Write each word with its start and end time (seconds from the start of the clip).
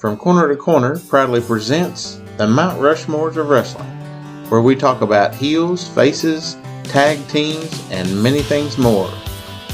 from 0.00 0.16
Corner 0.16 0.48
to 0.48 0.56
Corner 0.56 0.98
proudly 0.98 1.42
presents 1.42 2.22
the 2.38 2.46
Mount 2.46 2.80
Rushmores 2.80 3.36
of 3.36 3.50
Wrestling, 3.50 3.86
where 4.48 4.62
we 4.62 4.74
talk 4.74 5.02
about 5.02 5.34
heels, 5.34 5.86
faces, 5.88 6.56
tag 6.84 7.18
teams, 7.28 7.86
and 7.90 8.22
many 8.22 8.40
things 8.40 8.78
more. 8.78 9.10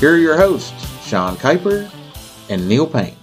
Here 0.01 0.15
are 0.15 0.19
your 0.19 0.37
hosts, 0.37 1.07
Sean 1.07 1.37
Kuiper 1.37 1.89
and 2.51 2.69
Neil 2.69 2.89
Payne. 2.89 3.15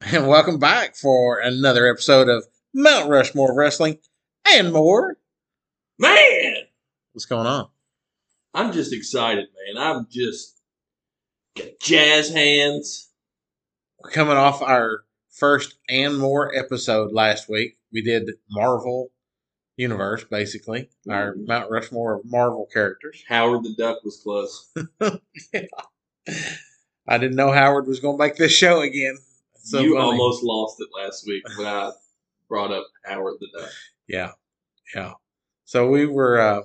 And 0.00 0.26
welcome 0.26 0.58
back 0.58 0.96
for 0.96 1.38
another 1.38 1.86
episode 1.86 2.30
of 2.30 2.46
Mount 2.72 3.10
Rushmore 3.10 3.54
Wrestling 3.54 3.98
and 4.50 4.72
more. 4.72 5.18
Man, 5.98 6.54
What's 7.12 7.26
going 7.26 7.46
on? 7.46 7.68
I'm 8.54 8.72
just 8.72 8.94
excited, 8.94 9.48
man. 9.74 9.82
I'm 9.82 10.06
just 10.10 10.58
got 11.54 11.66
jazz 11.78 12.30
hands. 12.30 13.10
We're 13.98 14.10
coming 14.10 14.38
off 14.38 14.62
our 14.62 15.00
first 15.38 15.76
and 15.88 16.18
more 16.18 16.54
episode 16.54 17.12
last 17.12 17.48
week. 17.48 17.76
We 17.92 18.02
did 18.02 18.30
Marvel 18.50 19.10
Universe, 19.76 20.24
basically, 20.24 20.90
our 21.08 21.34
Mhm. 21.34 21.46
Mount 21.46 21.70
Rushmore 21.70 22.14
of 22.16 22.24
Marvel 22.24 22.66
characters. 22.72 23.22
Howard 23.28 23.64
the 23.64 23.74
Duck 23.74 24.04
was 24.04 24.20
close. 24.22 24.70
I 27.10 27.16
didn't 27.18 27.36
know 27.36 27.50
Howard 27.52 27.86
was 27.86 28.00
going 28.00 28.18
to 28.18 28.22
make 28.24 28.36
this 28.36 28.52
show 28.52 28.80
again. 28.80 29.16
So 29.62 29.80
you 29.80 29.94
funny. 29.94 30.04
almost 30.06 30.42
lost 30.42 30.76
it 30.80 30.88
last 30.96 31.26
week 31.26 31.42
when 31.56 31.66
I 31.66 31.92
brought 32.48 32.72
up 32.72 32.86
Howard 33.04 33.34
the 33.40 33.48
Duck. 33.58 33.70
Yeah, 34.06 34.32
yeah. 34.94 35.12
So 35.64 35.88
we 35.88 36.06
were 36.06 36.38
uh, 36.40 36.62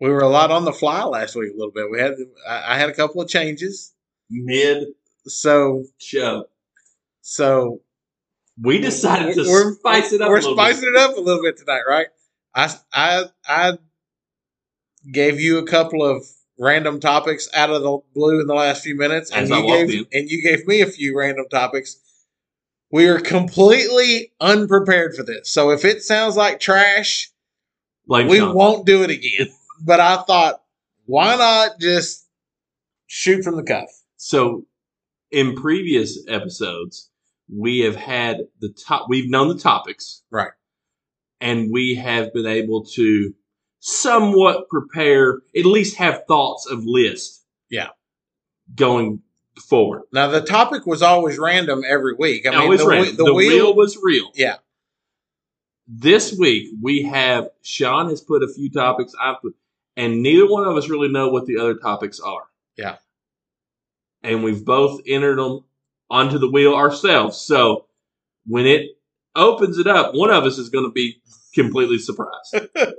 we 0.00 0.10
were 0.10 0.20
a 0.20 0.28
lot 0.28 0.50
on 0.50 0.64
the 0.64 0.72
fly 0.72 1.02
last 1.04 1.34
week. 1.36 1.52
A 1.52 1.56
little 1.56 1.72
bit. 1.72 1.90
We 1.90 1.98
had 2.00 2.14
I, 2.46 2.74
I 2.74 2.78
had 2.78 2.88
a 2.90 2.94
couple 2.94 3.20
of 3.20 3.28
changes. 3.28 3.92
Mid 4.30 4.88
So 5.26 5.84
show, 5.98 6.46
so 7.28 7.80
we 8.62 8.78
decided 8.78 9.34
to 9.34 9.42
we're, 9.42 9.74
spice 9.74 10.12
it 10.12 10.22
up. 10.22 10.28
We're 10.28 10.36
a 10.36 10.40
little 10.42 10.54
spicing 10.54 10.92
it 10.94 10.96
up 10.96 11.16
a 11.16 11.20
little 11.20 11.42
bit 11.42 11.56
tonight, 11.56 11.82
right? 11.88 12.06
I 12.54 12.72
I 12.92 13.24
I 13.48 13.78
gave 15.10 15.40
you 15.40 15.58
a 15.58 15.66
couple 15.66 16.04
of 16.04 16.24
random 16.56 17.00
topics 17.00 17.48
out 17.52 17.70
of 17.70 17.82
the 17.82 17.98
blue 18.14 18.40
in 18.40 18.46
the 18.46 18.54
last 18.54 18.84
few 18.84 18.96
minutes, 18.96 19.32
and 19.32 19.42
As 19.42 19.50
you 19.50 19.66
gave 19.66 20.06
and 20.12 20.30
you 20.30 20.40
gave 20.40 20.68
me 20.68 20.82
a 20.82 20.86
few 20.86 21.18
random 21.18 21.46
topics. 21.50 21.96
We 22.92 23.08
are 23.08 23.18
completely 23.18 24.30
unprepared 24.40 25.16
for 25.16 25.24
this, 25.24 25.50
so 25.50 25.70
if 25.70 25.84
it 25.84 26.04
sounds 26.04 26.36
like 26.36 26.60
trash, 26.60 27.32
Blame 28.06 28.28
we 28.28 28.40
won't 28.40 28.86
do 28.86 29.02
it 29.02 29.10
again. 29.10 29.48
but 29.84 29.98
I 29.98 30.22
thought, 30.22 30.62
why 31.06 31.34
not 31.34 31.80
just 31.80 32.28
shoot 33.08 33.42
from 33.42 33.56
the 33.56 33.64
cuff? 33.64 33.90
So, 34.16 34.64
in 35.32 35.56
previous 35.56 36.24
episodes, 36.28 37.10
we 37.54 37.80
have 37.80 37.96
had 37.96 38.38
the 38.60 38.70
top. 38.70 39.06
We've 39.08 39.30
known 39.30 39.48
the 39.48 39.58
topics, 39.58 40.22
Right. 40.30 40.50
and 41.40 41.70
we 41.72 41.94
have 41.96 42.32
been 42.32 42.46
able 42.46 42.84
to 42.94 43.34
somewhat 43.80 44.68
prepare, 44.68 45.42
at 45.56 45.64
least 45.64 45.96
have 45.96 46.22
thoughts 46.26 46.66
of 46.66 46.84
list. 46.84 47.44
Yeah. 47.70 47.88
Going 48.74 49.22
forward, 49.68 50.02
Now 50.12 50.28
the 50.28 50.40
topic 50.42 50.86
was 50.86 51.02
always 51.02 51.38
random 51.38 51.82
every 51.86 52.14
week. 52.14 52.46
I 52.46 52.50
mean, 52.50 52.58
always 52.60 52.80
the, 52.80 52.88
ran. 52.88 53.02
whe- 53.04 53.10
The, 53.16 53.24
the, 53.24 53.34
wheel, 53.34 53.48
wheel, 53.66 53.74
was 53.76 53.96
real. 54.02 54.30
Yeah. 54.34 54.56
This 55.86 56.36
week 56.36 56.70
we 56.82 57.02
have 57.02 57.48
Sean 57.62 58.08
has 58.10 58.20
put 58.20 58.42
a 58.42 58.48
few 58.52 58.70
topics. 58.70 59.12
I've 59.20 59.40
put, 59.40 59.54
and 59.96 60.20
neither 60.20 60.46
one 60.50 60.66
of 60.66 60.76
us 60.76 60.88
really 60.88 61.08
know 61.08 61.28
what 61.28 61.46
the 61.46 61.58
other 61.58 61.74
topics 61.76 62.18
are. 62.18 62.42
Yeah. 62.76 62.96
And 64.22 64.42
we've 64.42 64.64
both 64.64 65.00
entered 65.06 65.38
them 65.38 65.64
onto 66.10 66.38
the 66.38 66.50
wheel 66.50 66.74
ourselves. 66.74 67.38
So 67.38 67.86
when 68.46 68.66
it 68.66 68.90
opens 69.34 69.78
it 69.78 69.86
up, 69.86 70.14
one 70.14 70.30
of 70.30 70.44
us 70.44 70.58
is 70.58 70.68
going 70.70 70.84
to 70.86 70.92
be 70.92 71.20
completely 71.54 71.98
surprised. 71.98 72.54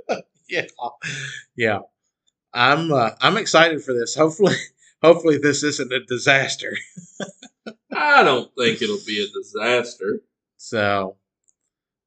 yeah, 0.48 0.66
yeah. 1.56 1.78
I'm 2.54 2.92
uh, 2.92 3.10
I'm 3.20 3.36
excited 3.36 3.82
for 3.82 3.92
this. 3.92 4.14
Hopefully, 4.14 4.54
hopefully 5.02 5.38
this 5.38 5.62
isn't 5.62 5.92
a 5.92 6.04
disaster. 6.04 6.76
I 7.92 8.22
don't 8.22 8.50
think 8.56 8.80
it'll 8.82 8.98
be 9.06 9.22
a 9.22 9.32
disaster. 9.38 10.20
So, 10.56 11.16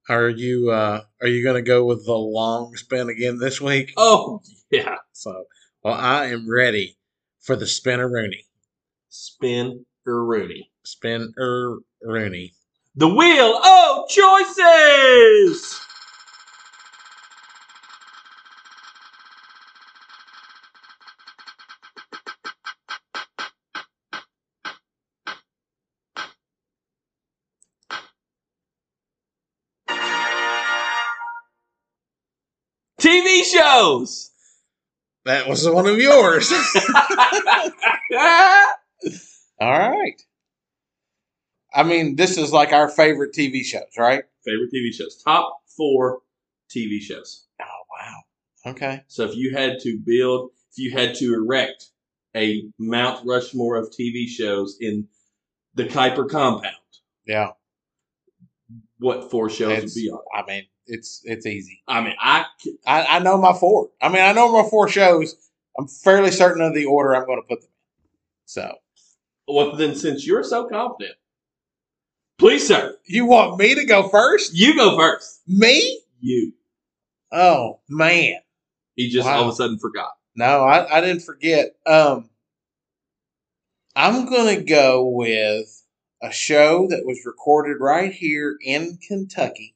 are 0.09 0.29
you 0.29 0.71
uh, 0.71 1.01
are 1.21 1.27
you 1.27 1.43
going 1.43 1.55
to 1.63 1.67
go 1.67 1.85
with 1.85 2.05
the 2.05 2.13
long 2.13 2.75
spin 2.75 3.09
again 3.09 3.37
this 3.37 3.61
week? 3.61 3.93
Oh 3.97 4.41
yeah, 4.71 4.97
So, 5.13 5.45
well, 5.83 5.93
I 5.93 6.27
am 6.27 6.49
ready 6.49 6.97
for 7.39 7.55
the 7.55 7.67
spinner 7.67 8.09
Rooney. 8.09 8.45
spin 9.09 9.85
Rooney. 10.05 10.70
Spin 10.83 11.33
er 11.37 11.79
Rooney. 12.01 12.53
The 12.95 13.07
wheel 13.07 13.55
of 13.55 14.09
choices. 14.09 15.79
TV 32.99 33.43
shows. 33.43 34.31
That 35.25 35.47
was 35.47 35.67
one 35.67 35.87
of 35.87 35.99
yours. 35.99 36.51
All 39.59 39.79
right. 39.79 40.21
I 41.73 41.83
mean, 41.83 42.15
this 42.15 42.37
is 42.37 42.51
like 42.51 42.73
our 42.73 42.89
favorite 42.89 43.33
TV 43.33 43.63
shows, 43.63 43.97
right? 43.97 44.23
Favorite 44.45 44.71
TV 44.73 44.93
shows. 44.93 45.21
Top 45.23 45.59
four 45.77 46.19
TV 46.69 46.99
shows. 47.01 47.45
Oh 47.61 47.65
wow. 47.65 48.71
Okay. 48.71 49.03
So 49.07 49.23
if 49.25 49.35
you 49.35 49.55
had 49.55 49.79
to 49.81 49.97
build, 50.05 50.51
if 50.71 50.77
you 50.77 50.91
had 50.91 51.15
to 51.15 51.33
erect 51.33 51.87
a 52.35 52.63
Mount 52.77 53.25
Rushmore 53.25 53.75
of 53.75 53.89
TV 53.91 54.27
shows 54.27 54.77
in 54.79 55.07
the 55.75 55.85
Kuiper 55.85 56.29
compound, 56.29 56.75
Yeah. 57.25 57.51
what 58.99 59.29
four 59.31 59.49
shows 59.49 59.71
It's- 59.71 59.95
would 59.95 60.01
be 60.01 60.09
on? 60.09 60.19
I 60.35 60.45
mean, 60.45 60.63
it's 60.87 61.21
it's 61.25 61.45
easy. 61.45 61.81
I 61.87 62.01
mean, 62.03 62.15
I 62.19 62.45
I 62.85 63.19
know 63.19 63.37
my 63.37 63.53
four. 63.53 63.89
I 64.01 64.09
mean, 64.09 64.21
I 64.21 64.33
know 64.33 64.51
my 64.61 64.67
four 64.69 64.87
shows. 64.89 65.35
I'm 65.77 65.87
fairly 65.87 66.31
certain 66.31 66.61
of 66.61 66.73
the 66.73 66.85
order 66.85 67.15
I'm 67.15 67.25
going 67.25 67.41
to 67.41 67.47
put 67.47 67.61
them 67.61 67.69
in. 67.69 68.09
So, 68.45 68.75
well 69.47 69.75
then 69.77 69.95
since 69.95 70.27
you're 70.27 70.43
so 70.43 70.67
confident, 70.67 71.15
please 72.41 72.67
sir, 72.67 72.97
you 73.05 73.25
want 73.27 73.59
me 73.59 73.75
to 73.75 73.85
go 73.85 74.09
first? 74.09 74.53
you 74.55 74.75
go 74.75 74.97
first. 74.97 75.41
Me? 75.47 76.01
You. 76.19 76.53
Oh 77.31 77.79
man. 77.87 78.39
He 78.95 79.09
just 79.09 79.27
Wow. 79.27 79.37
all 79.37 79.43
of 79.43 79.49
a 79.49 79.55
sudden 79.55 79.77
forgot. 79.77 80.11
No, 80.35 80.63
I, 80.63 80.97
I 80.97 81.01
didn't 81.01 81.21
forget. 81.21 81.75
Um, 81.85 82.29
I'm 83.95 84.25
going 84.27 84.55
to 84.57 84.63
go 84.63 85.07
with 85.07 85.85
a 86.23 86.31
show 86.31 86.87
that 86.89 87.05
was 87.05 87.25
recorded 87.25 87.77
right 87.79 88.11
here 88.11 88.57
in 88.63 88.97
Kentucky, 89.07 89.75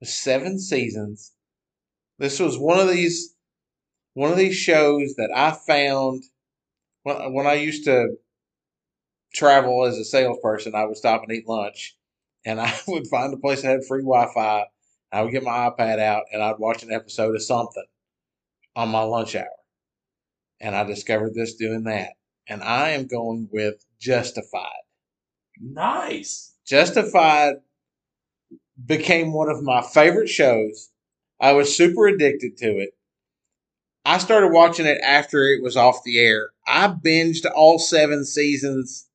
with 0.00 0.10
seven 0.10 0.58
seasons. 0.58 1.32
This 2.18 2.40
was 2.40 2.58
one 2.58 2.78
of 2.78 2.88
these 2.88 3.34
one 4.12 4.30
of 4.30 4.36
these 4.36 4.56
shows 4.56 5.14
that 5.14 5.30
I 5.34 5.52
found 5.52 6.24
when 7.04 7.32
when 7.32 7.46
I 7.46 7.54
used 7.54 7.84
to 7.84 8.16
travel 9.34 9.84
as 9.84 9.98
a 9.98 10.04
salesperson. 10.04 10.74
I 10.74 10.84
would 10.84 10.96
stop 10.96 11.22
and 11.22 11.32
eat 11.32 11.48
lunch, 11.48 11.96
and 12.44 12.60
I 12.60 12.72
would 12.88 13.06
find 13.08 13.34
a 13.34 13.38
place 13.38 13.62
that 13.62 13.68
had 13.68 13.84
free 13.84 14.02
Wi-Fi. 14.02 14.64
I 15.12 15.22
would 15.22 15.32
get 15.32 15.44
my 15.44 15.70
iPad 15.70 15.98
out, 15.98 16.24
and 16.32 16.42
I'd 16.42 16.58
watch 16.58 16.82
an 16.82 16.92
episode 16.92 17.34
of 17.34 17.42
something 17.42 17.84
on 18.74 18.88
my 18.88 19.02
lunch 19.02 19.36
hour. 19.36 19.46
And 20.60 20.74
I 20.74 20.84
discovered 20.84 21.34
this 21.34 21.54
doing 21.54 21.84
that. 21.84 22.10
And 22.48 22.62
I 22.62 22.90
am 22.90 23.06
going 23.06 23.48
with 23.52 23.84
Justified. 24.00 24.82
Nice. 25.60 26.54
Justified 26.66 27.54
became 28.84 29.32
one 29.32 29.48
of 29.48 29.62
my 29.62 29.82
favorite 29.82 30.28
shows. 30.28 30.90
I 31.40 31.52
was 31.52 31.76
super 31.76 32.06
addicted 32.06 32.56
to 32.58 32.78
it. 32.78 32.90
I 34.04 34.18
started 34.18 34.52
watching 34.52 34.86
it 34.86 35.00
after 35.02 35.44
it 35.44 35.62
was 35.62 35.76
off 35.76 36.04
the 36.04 36.18
air. 36.18 36.50
I 36.66 36.88
binged 36.88 37.50
all 37.54 37.78
seven 37.78 38.24
seasons 38.24 39.08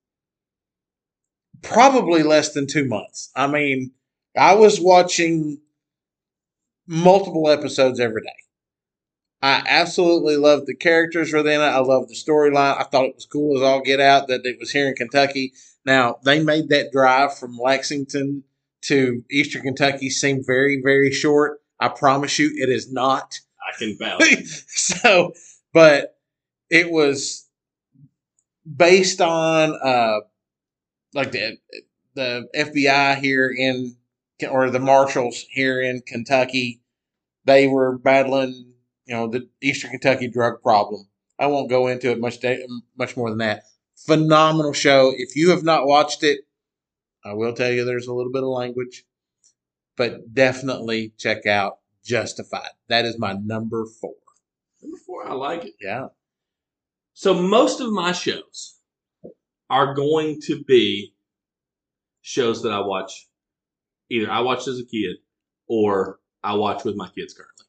probably 1.61 2.23
less 2.23 2.53
than 2.53 2.67
two 2.67 2.85
months. 2.85 3.31
I 3.35 3.47
mean, 3.47 3.91
I 4.37 4.55
was 4.55 4.79
watching 4.79 5.59
multiple 6.87 7.49
episodes 7.49 7.99
every 7.99 8.21
day. 8.21 8.29
I 9.41 9.63
absolutely 9.67 10.35
loved 10.35 10.67
the 10.67 10.75
characters 10.75 11.31
within 11.31 11.61
it. 11.61 11.63
I 11.63 11.79
loved 11.79 12.09
the 12.09 12.15
storyline. 12.15 12.77
I 12.77 12.83
thought 12.83 13.05
it 13.05 13.15
was 13.15 13.25
cool 13.25 13.57
as 13.57 13.63
all 13.63 13.81
get 13.81 14.01
out 14.01 14.27
that 14.27 14.45
it 14.45 14.57
was 14.59 14.71
here 14.71 14.87
in 14.87 14.95
Kentucky. 14.95 15.53
Now, 15.85 16.17
they 16.25 16.43
made 16.43 16.69
that 16.69 16.91
drive 16.91 17.37
from 17.37 17.57
Lexington 17.57 18.43
to 18.81 19.23
Eastern 19.31 19.61
Kentucky 19.61 20.09
seem 20.09 20.43
very, 20.45 20.81
very 20.83 21.11
short. 21.11 21.59
I 21.79 21.87
promise 21.87 22.37
you, 22.37 22.51
it 22.55 22.69
is 22.69 22.91
not. 22.91 23.39
I 23.61 23.77
can 23.77 23.97
vouch. 23.97 24.23
so, 24.67 25.33
but 25.73 26.17
it 26.69 26.91
was 26.91 27.47
based 28.65 29.21
on 29.21 29.77
uh, 29.81 30.19
like 31.13 31.31
the 31.31 31.57
the 32.15 32.47
FBI 32.55 33.17
here 33.19 33.49
in 33.49 33.95
or 34.49 34.69
the 34.69 34.79
marshals 34.79 35.45
here 35.49 35.81
in 35.81 36.01
Kentucky, 36.01 36.81
they 37.45 37.67
were 37.67 37.97
battling, 37.97 38.73
you 39.05 39.15
know, 39.15 39.27
the 39.27 39.47
Eastern 39.61 39.91
Kentucky 39.91 40.27
drug 40.27 40.61
problem. 40.61 41.07
I 41.37 41.47
won't 41.47 41.69
go 41.69 41.87
into 41.87 42.11
it 42.11 42.19
much 42.19 42.39
much 42.97 43.17
more 43.17 43.29
than 43.29 43.39
that. 43.39 43.63
Phenomenal 43.95 44.73
show. 44.73 45.13
If 45.15 45.35
you 45.35 45.49
have 45.49 45.63
not 45.63 45.85
watched 45.85 46.23
it, 46.23 46.41
I 47.25 47.33
will 47.33 47.53
tell 47.53 47.71
you 47.71 47.83
there's 47.83 48.07
a 48.07 48.13
little 48.13 48.31
bit 48.31 48.43
of 48.43 48.49
language, 48.49 49.03
but 49.97 50.33
definitely 50.33 51.13
check 51.17 51.45
out 51.45 51.79
Justified. 52.03 52.71
That 52.87 53.05
is 53.05 53.19
my 53.19 53.33
number 53.33 53.85
four. 53.85 54.15
Number 54.81 54.97
four, 55.05 55.27
I 55.27 55.33
like 55.33 55.65
it. 55.65 55.73
Yeah. 55.79 56.07
So 57.13 57.33
most 57.33 57.81
of 57.81 57.91
my 57.91 58.13
shows 58.13 58.78
are 59.69 59.93
going 59.93 60.39
to 60.41 60.63
be 60.63 61.13
shows 62.21 62.61
that 62.63 62.71
I 62.71 62.79
watch 62.79 63.27
either 64.09 64.29
I 64.29 64.41
watched 64.41 64.67
as 64.67 64.79
a 64.79 64.85
kid 64.85 65.17
or 65.67 66.19
I 66.43 66.55
watch 66.55 66.83
with 66.83 66.95
my 66.95 67.07
kids 67.09 67.33
currently. 67.33 67.65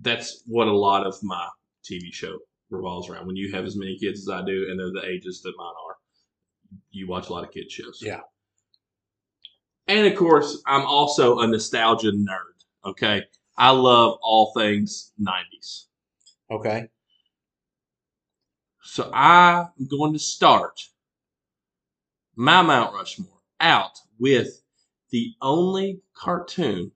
That's 0.00 0.42
what 0.46 0.68
a 0.68 0.76
lot 0.76 1.06
of 1.06 1.16
my 1.22 1.48
TV 1.84 2.12
show 2.12 2.38
revolves 2.70 3.08
around. 3.08 3.26
When 3.26 3.36
you 3.36 3.52
have 3.52 3.64
as 3.64 3.76
many 3.76 3.96
kids 3.98 4.20
as 4.20 4.28
I 4.28 4.44
do 4.44 4.66
and 4.68 4.78
they're 4.78 4.90
the 4.90 5.08
ages 5.08 5.40
that 5.42 5.52
mine 5.56 5.66
are, 5.66 5.96
you 6.90 7.06
watch 7.06 7.28
a 7.28 7.32
lot 7.32 7.44
of 7.44 7.52
kids 7.52 7.72
shows. 7.72 8.00
Yeah. 8.02 8.20
And 9.86 10.06
of 10.06 10.16
course, 10.16 10.62
I'm 10.66 10.86
also 10.86 11.38
a 11.38 11.46
nostalgia 11.46 12.10
nerd. 12.10 12.64
Okay. 12.84 13.22
I 13.56 13.70
love 13.70 14.18
all 14.22 14.52
things 14.56 15.12
90s. 15.20 15.84
Okay. 16.50 16.88
So 18.82 19.10
I'm 19.12 19.68
going 19.88 20.12
to 20.12 20.18
start 20.18 20.80
my 22.36 22.62
Mount 22.62 22.94
Rushmore 22.94 23.28
out 23.60 24.00
with 24.18 24.62
the 25.10 25.34
only 25.40 26.00
cartoon 26.14 26.92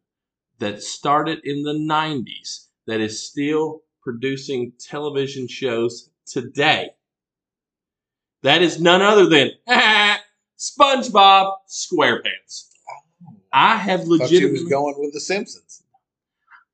that 0.58 0.82
started 0.82 1.40
in 1.44 1.62
the 1.62 1.72
90s 1.72 2.66
that 2.86 3.00
is 3.00 3.28
still 3.28 3.82
producing 4.02 4.72
television 4.78 5.46
shows 5.46 6.10
today. 6.26 6.90
That 8.42 8.62
is 8.62 8.80
none 8.80 9.02
other 9.02 9.26
than 9.26 9.50
SpongeBob 10.58 11.54
SquarePants. 11.68 12.68
I 13.52 13.76
have 13.76 14.04
you 14.04 14.10
was 14.10 14.20
legitimately 14.20 14.68
going 14.68 14.94
with 14.98 15.12
the 15.12 15.20
Simpsons. 15.20 15.82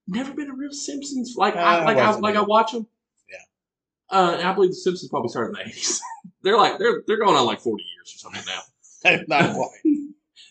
never 0.07 0.33
been 0.33 0.51
a 0.51 0.55
real 0.55 0.73
Simpsons 0.73 1.35
like 1.37 1.57
Uh, 1.57 1.61
I 1.61 1.85
like 1.85 1.97
I 1.99 2.15
like 2.17 2.37
I 2.37 2.43
watch 2.43 2.73
them. 2.73 2.87
Yeah. 3.31 4.19
Uh, 4.19 4.41
I 4.43 4.53
believe 4.53 4.71
the 4.71 4.77
Simpsons 4.77 5.09
probably 5.09 5.29
started 5.29 5.51
in 5.51 5.55
the 5.55 5.71
eighties. 5.71 6.01
they're 6.43 6.57
like 6.57 6.79
they're 6.79 7.03
they're 7.07 7.19
going 7.19 7.37
on 7.37 7.47
like 7.47 7.61
forty 7.61 7.85
years 7.85 7.94
or 8.15 8.19
something 8.19 8.43
now. 8.47 9.21
Not 9.29 9.55
quite. 9.55 9.71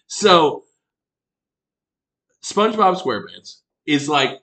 So 0.07 0.63
SpongeBob 2.43 3.01
SquarePants 3.01 3.59
is 3.85 4.07
like 4.09 4.41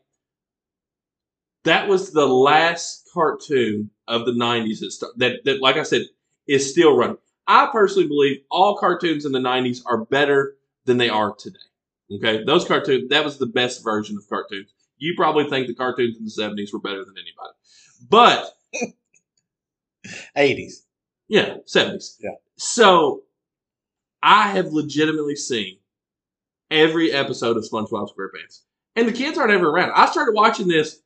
that 1.64 1.88
was 1.88 2.12
the 2.12 2.26
last 2.26 3.08
cartoon 3.12 3.90
of 4.08 4.26
the 4.26 4.32
'90s 4.32 4.80
that 4.80 5.12
that 5.16 5.44
that 5.44 5.60
like 5.60 5.76
I 5.76 5.82
said 5.82 6.02
is 6.48 6.70
still 6.70 6.96
running. 6.96 7.18
I 7.46 7.68
personally 7.72 8.08
believe 8.08 8.38
all 8.50 8.76
cartoons 8.76 9.24
in 9.24 9.32
the 9.32 9.38
'90s 9.38 9.82
are 9.86 10.04
better 10.04 10.56
than 10.84 10.98
they 10.98 11.08
are 11.08 11.34
today. 11.34 11.58
Okay, 12.12 12.44
those 12.44 12.64
cartoons 12.64 13.08
that 13.10 13.24
was 13.24 13.38
the 13.38 13.46
best 13.46 13.84
version 13.84 14.16
of 14.16 14.28
cartoons. 14.28 14.72
You 14.98 15.14
probably 15.16 15.48
think 15.48 15.66
the 15.66 15.74
cartoons 15.74 16.16
in 16.18 16.24
the 16.24 16.30
'70s 16.30 16.72
were 16.72 16.80
better 16.80 17.04
than 17.04 17.14
anybody, 17.16 17.54
but 18.08 18.56
80s. 20.36 20.82
Yeah, 21.30 21.58
70s. 21.64 22.16
Yeah. 22.18 22.30
So 22.56 23.22
I 24.20 24.48
have 24.48 24.72
legitimately 24.72 25.36
seen 25.36 25.78
every 26.72 27.12
episode 27.12 27.56
of 27.56 27.62
SpongeBob 27.62 28.08
SquarePants. 28.08 28.62
And 28.96 29.06
the 29.06 29.12
kids 29.12 29.38
aren't 29.38 29.52
ever 29.52 29.70
around. 29.70 29.92
I 29.94 30.10
started 30.10 30.34
watching 30.34 30.66
this 30.66 31.00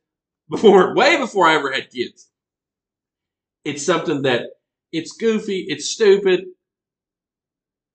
before, 0.49 0.95
way 0.95 1.17
before 1.17 1.47
I 1.47 1.53
ever 1.53 1.71
had 1.71 1.91
kids. 1.91 2.27
It's 3.63 3.85
something 3.85 4.23
that 4.23 4.47
it's 4.91 5.11
goofy, 5.11 5.67
it's 5.69 5.87
stupid. 5.89 6.45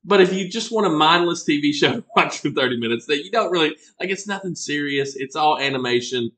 But 0.04 0.20
if 0.20 0.32
you 0.32 0.48
just 0.48 0.70
want 0.70 0.86
a 0.86 0.90
mindless 0.90 1.44
TV 1.44 1.74
show 1.74 1.92
to 1.94 2.04
watch 2.14 2.38
for 2.38 2.50
30 2.50 2.78
minutes 2.78 3.06
that 3.06 3.24
you 3.24 3.32
don't 3.32 3.50
really 3.50 3.70
like, 3.98 4.10
it's 4.10 4.28
nothing 4.28 4.54
serious. 4.54 5.16
It's 5.16 5.34
all 5.34 5.58
animation. 5.58 6.30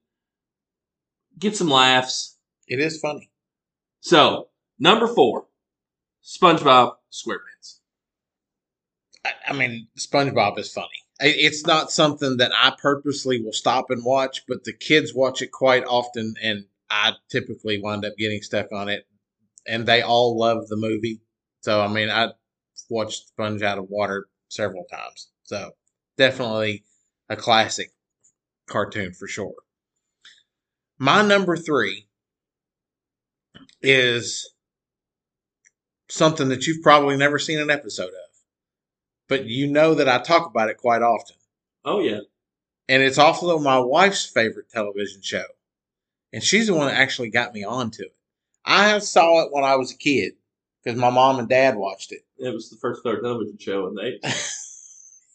Get 1.38 1.54
some 1.54 1.68
laughs. 1.68 2.38
It 2.66 2.80
is 2.80 2.98
funny. 2.98 3.30
So, 4.00 4.48
number 4.78 5.06
four, 5.06 5.46
SpongeBob 6.24 6.94
SquarePants. 7.12 7.80
I, 9.24 9.32
I 9.48 9.52
mean, 9.52 9.88
SpongeBob 9.98 10.58
is 10.58 10.72
funny. 10.72 10.88
It's 11.20 11.66
not 11.66 11.92
something 11.92 12.38
that 12.38 12.52
I 12.56 12.74
purposely 12.80 13.40
will 13.42 13.52
stop 13.52 13.90
and 13.90 14.04
watch, 14.04 14.42
but 14.48 14.64
the 14.64 14.72
kids 14.72 15.14
watch 15.14 15.40
it 15.40 15.52
quite 15.52 15.84
often, 15.84 16.34
and 16.42 16.64
I 16.90 17.12
typically 17.30 17.80
wind 17.80 18.04
up 18.04 18.16
getting 18.18 18.42
stuck 18.42 18.72
on 18.72 18.88
it. 18.88 19.06
And 19.66 19.86
they 19.86 20.02
all 20.02 20.36
love 20.36 20.66
the 20.68 20.76
movie. 20.76 21.20
So, 21.60 21.80
I 21.80 21.86
mean, 21.86 22.10
I 22.10 22.32
watched 22.90 23.28
Sponge 23.28 23.62
Out 23.62 23.78
of 23.78 23.88
Water 23.88 24.26
several 24.48 24.84
times. 24.84 25.28
So, 25.44 25.70
definitely 26.16 26.84
a 27.28 27.36
classic 27.36 27.92
cartoon 28.68 29.12
for 29.12 29.28
sure. 29.28 29.54
My 30.98 31.22
number 31.22 31.56
three 31.56 32.08
is 33.80 34.52
something 36.12 36.48
that 36.48 36.66
you've 36.66 36.82
probably 36.82 37.16
never 37.16 37.38
seen 37.38 37.58
an 37.58 37.70
episode 37.70 38.08
of 38.08 38.32
but 39.32 39.46
you 39.46 39.66
know 39.66 39.94
that 39.94 40.10
I 40.10 40.18
talk 40.18 40.46
about 40.46 40.68
it 40.68 40.76
quite 40.76 41.00
often. 41.00 41.36
Oh, 41.86 42.00
yeah. 42.00 42.20
And 42.86 43.02
it's 43.02 43.16
also 43.16 43.58
my 43.58 43.78
wife's 43.78 44.26
favorite 44.26 44.68
television 44.68 45.22
show. 45.22 45.44
And 46.34 46.42
she's 46.42 46.66
the 46.66 46.74
one 46.74 46.88
that 46.88 46.98
actually 46.98 47.30
got 47.30 47.54
me 47.54 47.64
onto 47.64 48.02
it. 48.02 48.14
I 48.66 48.98
saw 48.98 49.42
it 49.42 49.48
when 49.50 49.64
I 49.64 49.76
was 49.76 49.90
a 49.90 49.96
kid 49.96 50.34
because 50.84 50.98
my 51.00 51.08
mom 51.08 51.38
and 51.38 51.48
dad 51.48 51.76
watched 51.76 52.12
it. 52.12 52.26
It 52.36 52.52
was 52.52 52.68
the 52.68 52.76
first 52.76 53.02
third 53.02 53.22
television 53.22 53.56
show 53.58 53.86
in 53.88 53.94
the 53.94 54.18
80s. 54.22 54.58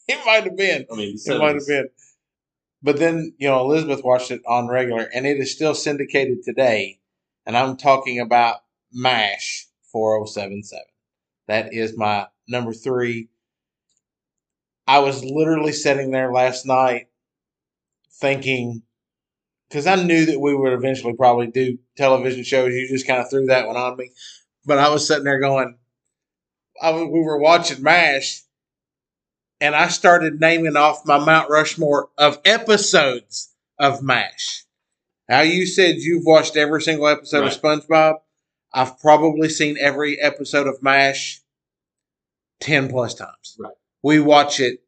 It 0.09 0.25
might 0.25 0.45
have 0.45 0.55
been. 0.55 0.85
I 0.89 0.95
mean, 0.95 1.17
It 1.17 1.37
might 1.37 1.55
have 1.55 1.67
been. 1.67 1.89
But 2.81 2.97
then, 2.97 3.33
you 3.39 3.49
know, 3.49 3.59
Elizabeth 3.59 4.05
watched 4.05 4.31
it 4.31 4.41
on 4.47 4.69
regular 4.69 5.09
and 5.13 5.25
it 5.27 5.37
is 5.37 5.51
still 5.51 5.73
syndicated 5.73 6.43
today. 6.43 6.99
And 7.45 7.57
I'm 7.57 7.75
talking 7.75 8.21
about 8.21 8.61
MASH 8.93 9.67
4077. 9.97 10.83
That 11.47 11.73
is 11.73 11.97
my 11.97 12.27
number 12.47 12.73
three. 12.73 13.29
I 14.87 14.99
was 14.99 15.23
literally 15.23 15.73
sitting 15.73 16.11
there 16.11 16.31
last 16.31 16.65
night 16.65 17.07
thinking, 18.21 18.83
because 19.67 19.87
I 19.87 19.95
knew 19.95 20.25
that 20.27 20.39
we 20.39 20.55
would 20.55 20.73
eventually 20.73 21.13
probably 21.13 21.47
do 21.47 21.77
television 21.97 22.43
shows. 22.43 22.73
You 22.73 22.87
just 22.87 23.07
kind 23.07 23.19
of 23.21 23.29
threw 23.29 23.47
that 23.47 23.67
one 23.67 23.75
on 23.75 23.97
me. 23.97 24.11
But 24.65 24.77
I 24.77 24.89
was 24.89 25.07
sitting 25.07 25.23
there 25.23 25.39
going, 25.39 25.77
I, 26.81 26.91
was- 26.91 27.09
we 27.11 27.19
were 27.21 27.39
watching 27.39 27.81
MASH 27.83 28.41
and 29.59 29.75
I 29.75 29.87
started 29.87 30.39
naming 30.39 30.75
off 30.77 31.01
my 31.05 31.17
Mount 31.17 31.49
Rushmore 31.49 32.09
of 32.17 32.39
episodes 32.45 33.53
of 33.79 34.03
MASH. 34.03 34.63
How 35.29 35.41
you 35.41 35.65
said 35.65 35.95
you've 35.97 36.25
watched 36.25 36.55
every 36.55 36.81
single 36.81 37.07
episode 37.07 37.45
of 37.47 37.53
SpongeBob. 37.61 38.19
I've 38.73 38.99
probably 38.99 39.49
seen 39.49 39.77
every 39.79 40.19
episode 40.19 40.67
of 40.67 40.81
MASH 40.83 41.41
10 42.59 42.89
plus 42.89 43.13
times. 43.13 43.57
Right. 43.59 43.73
We 44.03 44.19
watch 44.19 44.59
it 44.59 44.83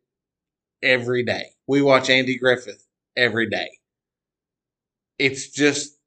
every 0.82 1.24
day. 1.24 1.52
We 1.68 1.82
watch 1.82 2.10
Andy 2.10 2.38
Griffith 2.38 2.86
every 3.16 3.50
day. 3.50 3.70
It's 5.18 5.50
just, 5.50 5.98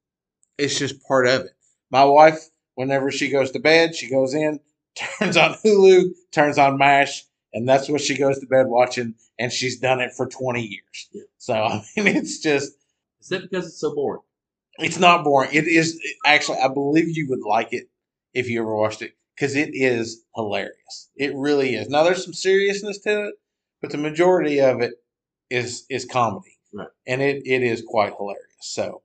it's 0.57 0.77
just 0.77 1.03
part 1.07 1.27
of 1.27 1.41
it. 1.41 1.51
My 1.91 2.03
wife, 2.03 2.49
whenever 2.75 3.11
she 3.11 3.29
goes 3.29 3.51
to 3.51 3.59
bed, 3.59 3.95
she 3.95 4.09
goes 4.09 4.33
in, 4.33 4.59
turns 4.95 5.37
on 5.37 5.53
Hulu, 5.55 6.09
turns 6.31 6.57
on 6.57 6.77
MASH, 6.77 7.25
and 7.53 7.67
that's 7.67 7.89
what 7.89 8.01
she 8.01 8.17
goes 8.17 8.39
to 8.39 8.47
bed 8.47 8.67
watching. 8.67 9.15
And 9.39 9.51
she's 9.51 9.79
done 9.79 9.99
it 9.99 10.13
for 10.13 10.27
20 10.27 10.61
years. 10.61 11.09
Yeah. 11.11 11.23
So, 11.37 11.53
I 11.53 11.83
mean, 11.97 12.15
it's 12.15 12.39
just, 12.39 12.73
Is 13.19 13.29
that 13.29 13.43
because 13.43 13.67
it's 13.67 13.79
so 13.79 13.93
boring? 13.93 14.21
It's 14.79 14.99
not 14.99 15.23
boring. 15.23 15.49
It 15.53 15.67
is 15.67 15.99
actually, 16.25 16.59
I 16.59 16.67
believe 16.67 17.15
you 17.15 17.27
would 17.29 17.47
like 17.47 17.73
it 17.73 17.89
if 18.33 18.49
you 18.49 18.61
ever 18.61 18.75
watched 18.75 19.01
it 19.01 19.11
because 19.35 19.55
it 19.55 19.69
is 19.73 20.23
hilarious. 20.35 21.09
It 21.15 21.33
really 21.35 21.75
is. 21.75 21.89
Now, 21.89 22.03
there's 22.03 22.23
some 22.23 22.33
seriousness 22.33 22.99
to 22.99 23.27
it, 23.27 23.35
but 23.81 23.91
the 23.91 23.97
majority 23.97 24.59
of 24.59 24.81
it 24.81 24.93
is 25.49 25.85
is 25.89 26.05
comedy, 26.05 26.57
Right. 26.73 26.87
and 27.05 27.21
it, 27.21 27.43
it 27.45 27.61
is 27.63 27.83
quite 27.85 28.13
hilarious. 28.17 28.45
So, 28.61 29.01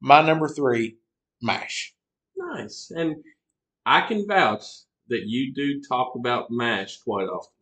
my 0.00 0.22
number 0.22 0.48
three, 0.48 0.96
Mash. 1.42 1.94
Nice. 2.36 2.92
And 2.94 3.16
I 3.84 4.02
can 4.02 4.26
vouch 4.28 4.62
that 5.08 5.22
you 5.26 5.52
do 5.54 5.80
talk 5.88 6.12
about 6.14 6.50
MASH 6.50 6.98
quite 6.98 7.24
often. 7.24 7.52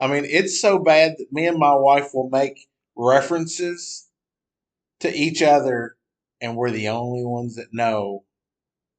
I 0.00 0.06
mean, 0.08 0.24
it's 0.24 0.60
so 0.60 0.78
bad 0.78 1.14
that 1.18 1.32
me 1.32 1.46
and 1.46 1.58
my 1.58 1.74
wife 1.74 2.08
will 2.14 2.30
make 2.30 2.66
references 2.96 4.08
to 5.00 5.14
each 5.14 5.42
other, 5.42 5.96
and 6.40 6.56
we're 6.56 6.70
the 6.70 6.88
only 6.88 7.24
ones 7.24 7.56
that 7.56 7.72
know 7.72 8.24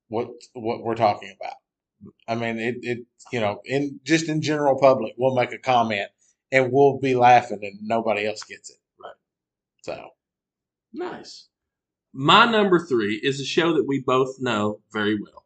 what 0.07 0.29
what 0.53 0.83
we're 0.83 0.95
talking 0.95 1.35
about. 1.39 1.55
I 2.27 2.35
mean, 2.35 2.59
it, 2.59 2.75
it 2.81 2.99
you 3.31 3.39
know, 3.39 3.61
in 3.65 3.99
just 4.03 4.29
in 4.29 4.41
general 4.41 4.79
public, 4.79 5.13
we'll 5.17 5.35
make 5.35 5.53
a 5.53 5.57
comment, 5.57 6.09
and 6.51 6.71
we'll 6.71 6.99
be 6.99 7.15
laughing 7.15 7.59
and 7.61 7.79
nobody 7.81 8.25
else 8.25 8.43
gets 8.43 8.69
it. 8.69 8.77
Right. 9.01 9.13
So 9.83 10.11
Nice. 10.95 11.49
My 12.13 12.45
number 12.45 12.79
three 12.79 13.19
is 13.21 13.41
a 13.41 13.45
show 13.45 13.73
that 13.73 13.85
we 13.85 13.99
both 13.99 14.37
know 14.39 14.79
very 14.93 15.19
well. 15.21 15.45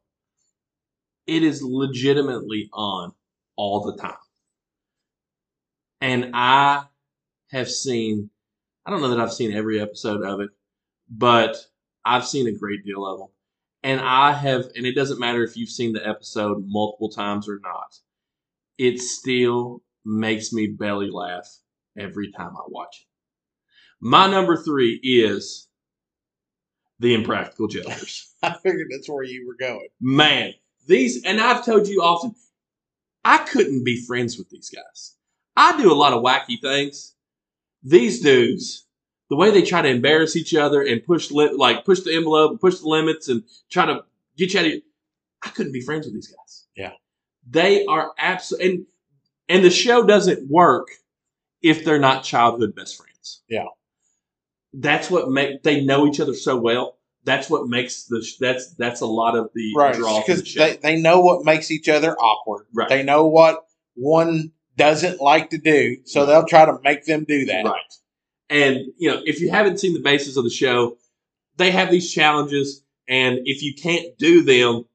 It 1.26 1.44
is 1.44 1.64
legitimately 1.64 2.70
on 2.72 3.14
all 3.56 3.84
the 3.84 4.00
time. 4.00 4.18
And 6.02 6.32
I 6.36 6.84
have 7.50 7.70
seen, 7.70 8.30
I 8.86 8.92
don't 8.92 9.02
know 9.02 9.10
that 9.10 9.20
I've 9.20 9.34
seen 9.34 9.52
every 9.52 9.82
episode 9.82 10.24
of 10.24 10.40
it, 10.40 10.52
but 11.10 11.58
I've 12.10 12.26
seen 12.26 12.48
a 12.48 12.52
great 12.52 12.84
deal 12.84 13.06
of 13.06 13.20
them. 13.20 13.28
And 13.84 14.02
I 14.02 14.34
have, 14.34 14.66
and 14.76 14.86
it 14.86 14.96
doesn't 14.96 15.20
matter 15.20 15.44
if 15.44 15.56
you've 15.56 15.70
seen 15.70 15.94
the 15.94 16.06
episode 16.06 16.66
multiple 16.66 17.10
times 17.10 17.48
or 17.48 17.60
not, 17.64 17.96
it 18.80 19.00
still 19.00 19.84
makes 20.04 20.52
me 20.52 20.66
belly 20.68 21.12
laugh 21.12 21.48
every 21.96 22.32
time 22.32 22.58
I 22.58 22.64
watch 22.68 22.98
it. 23.02 23.08
My 24.02 24.28
number 24.28 24.58
three 24.58 25.00
is 25.04 25.68
The 27.00 27.14
Impractical 27.14 27.68
Jokers. 27.68 28.34
I 28.44 28.56
figured 28.64 28.88
that's 28.90 29.08
where 29.08 29.24
you 29.24 29.46
were 29.48 29.56
going. 29.60 29.88
Man, 30.02 30.54
these, 30.88 31.24
and 31.24 31.40
I've 31.40 31.64
told 31.64 31.88
you 31.88 32.02
often, 32.02 32.34
I 33.24 33.38
couldn't 33.38 33.84
be 33.84 34.04
friends 34.08 34.36
with 34.38 34.50
these 34.50 34.72
guys. 34.72 35.16
I 35.56 35.80
do 35.80 35.92
a 35.92 35.94
lot 35.94 36.14
of 36.14 36.24
wacky 36.24 36.60
things. 36.60 37.14
These 37.84 38.22
dudes, 38.22 38.88
the 39.30 39.36
way 39.36 39.52
they 39.52 39.62
try 39.62 39.82
to 39.82 39.88
embarrass 39.90 40.36
each 40.36 40.54
other 40.56 40.82
and 40.82 41.04
push 41.06 41.32
li- 41.32 41.54
like 41.56 41.86
push 41.86 42.02
the 42.02 42.16
envelope, 42.16 42.60
push 42.60 42.80
the 42.80 42.88
limits, 42.88 43.28
and 43.30 43.44
try 43.70 43.86
to 43.86 44.04
get 44.38 44.54
you 44.54 44.60
out 44.60 44.66
of. 44.66 44.74
I 45.44 45.50
couldn't 45.50 45.72
be 45.72 45.82
friends 45.82 46.06
with 46.06 46.16
these 46.16 46.28
guys. 46.28 46.66
Yeah. 46.76 46.92
they 47.50 47.86
are 47.86 48.12
absolutely, 48.18 48.70
and 48.70 48.86
and 49.48 49.66
the 49.66 49.70
show 49.70 50.06
doesn't 50.06 50.50
work 50.50 50.88
if 51.62 51.84
they're 51.86 52.00
not 52.00 52.24
childhood 52.24 52.76
best 52.76 52.98
friends. 52.98 53.42
Yeah. 53.50 53.66
that's 54.74 55.10
what 55.10 55.30
make 55.30 55.64
they 55.64 55.84
know 55.84 56.08
each 56.08 56.20
other 56.20 56.34
so 56.34 56.58
well. 56.58 56.98
That's 57.26 57.50
what 57.50 57.68
makes 57.68 58.04
the 58.06 58.22
sh- 58.24 58.38
that's 58.40 58.74
that's 58.76 59.02
a 59.02 59.06
lot 59.06 59.36
of 59.36 59.50
the 59.54 59.74
Right. 59.76 59.94
draw 59.96 60.22
Because 60.22 60.42
the 60.44 60.60
they, 60.60 60.78
they 60.96 61.02
know 61.02 61.20
what 61.22 61.46
makes 61.46 61.70
each 61.72 61.90
other 61.90 62.16
awkward. 62.18 62.66
Right. 62.74 62.90
They 62.90 63.04
know 63.04 63.28
what 63.28 63.66
one 63.96 64.52
doesn't 64.78 65.20
like 65.22 65.50
to 65.52 65.58
do, 65.58 65.98
so 66.06 66.26
they'll 66.26 66.46
try 66.46 66.66
to 66.66 66.78
make 66.84 67.06
them 67.06 67.26
do 67.28 67.46
that. 67.46 67.66
Right. 67.66 67.82
And, 68.50 68.80
you 68.98 69.10
know, 69.12 69.22
if 69.26 69.40
you 69.40 69.52
haven't 69.52 69.80
seen 69.80 69.94
the 69.94 70.02
basis 70.02 70.38
of 70.38 70.44
the 70.44 70.50
show, 70.50 70.98
they 71.58 71.72
have 71.72 71.92
these 71.92 72.12
challenges, 72.12 72.84
and 73.08 73.40
if 73.46 73.62
you 73.62 73.74
can't 73.76 74.18
do 74.18 74.42
them, 74.44 74.86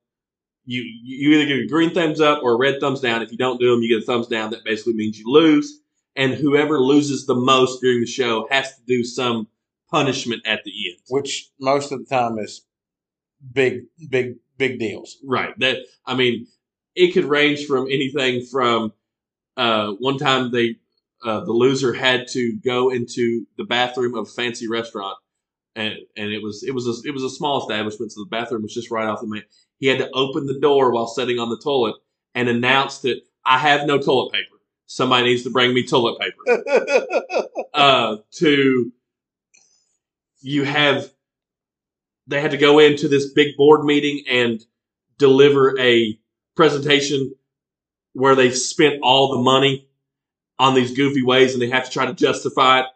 you 0.64 0.82
you 0.82 1.32
either 1.32 1.46
get 1.46 1.64
a 1.64 1.66
green 1.66 1.90
thumbs 1.92 2.20
up 2.20 2.42
or 2.42 2.54
a 2.54 2.56
red 2.56 2.80
thumbs 2.80 3.00
down. 3.00 3.23
If 3.23 3.30
you 3.30 3.38
don't 3.38 3.61
do 3.61 3.70
them, 3.70 3.82
you 3.82 3.94
get 3.94 4.02
a 4.02 4.06
thumbs 4.06 4.28
down. 4.28 4.50
That 4.50 4.64
basically 4.64 4.94
means 4.94 5.18
you 5.18 5.26
lose. 5.26 5.80
And 6.16 6.32
whoever 6.32 6.80
loses 6.80 7.26
the 7.26 7.34
most 7.34 7.80
during 7.82 8.00
the 8.00 8.06
show 8.06 8.46
has 8.50 8.75
to 8.76 8.82
do 8.87 9.04
some 9.04 9.49
punishment 9.90 10.42
at 10.46 10.64
the 10.64 10.70
end. 10.70 11.00
Which 11.08 11.50
most 11.61 11.92
of 11.92 11.99
the 11.99 12.06
time 12.06 12.38
is 12.38 12.64
big, 13.52 13.82
big, 14.08 14.37
big 14.56 14.78
deals. 14.78 15.18
Right. 15.23 15.58
That 15.58 15.78
I 16.06 16.14
mean, 16.14 16.46
it 16.94 17.12
could 17.12 17.25
range 17.25 17.66
from 17.66 17.87
anything 17.90 18.46
from 18.46 18.92
uh, 19.56 19.92
one 19.99 20.18
time 20.18 20.50
they 20.50 20.76
uh, 21.25 21.40
the 21.40 21.52
loser 21.52 21.95
had 21.95 22.28
to 22.28 22.57
go 22.64 22.90
into 22.90 23.47
the 23.57 23.64
bathroom 23.64 24.14
of 24.14 24.26
a 24.28 24.31
fancy 24.31 24.69
restaurant, 24.69 25.16
and 25.75 25.95
and 26.16 26.33
it 26.33 26.43
was 26.43 26.62
it 26.62 26.75
was 26.75 26.87
a, 26.87 27.09
it 27.09 27.12
was 27.12 27.23
a 27.23 27.31
small 27.31 27.61
establishment, 27.61 28.12
so 28.12 28.23
the 28.23 28.28
bathroom 28.31 28.62
was 28.62 28.75
just 28.75 28.90
right 28.90 29.07
off 29.07 29.21
the 29.21 29.26
main. 29.26 29.43
He 29.78 29.87
had 29.87 29.99
to 29.99 30.11
open 30.12 30.47
the 30.47 30.61
door 30.61 30.93
while 30.93 31.07
sitting 31.07 31.38
on 31.38 31.49
the 31.49 31.59
toilet 31.62 31.97
and 32.35 32.49
announce 32.49 32.99
that 33.00 33.21
I 33.45 33.59
have 33.59 33.87
no 33.87 33.99
toilet 33.99 34.33
paper. 34.33 34.61
Somebody 34.87 35.25
needs 35.25 35.43
to 35.45 35.50
bring 35.50 35.73
me 35.73 35.87
toilet 35.87 36.19
paper. 36.21 37.47
uh, 37.75 38.16
to 38.33 38.93
you 40.43 40.64
have 40.64 41.11
they 42.26 42.40
had 42.40 42.50
to 42.50 42.59
go 42.59 42.78
into 42.78 43.09
this 43.09 43.33
big 43.33 43.57
board 43.57 43.85
meeting 43.85 44.25
and 44.28 44.62
deliver 45.19 45.78
a 45.78 46.19
presentation 46.54 47.35
where 48.12 48.35
they've 48.35 48.57
spent 48.57 49.00
all 49.02 49.37
the 49.37 49.43
money 49.43 49.88
on 50.58 50.75
these 50.75 50.94
goofy 50.96 51.23
ways 51.23 51.52
and 51.52 51.62
they 51.62 51.68
have 51.68 51.84
to 51.84 51.90
try 51.90 52.06
to 52.06 52.14
justify 52.14 52.80
it. 52.80 52.87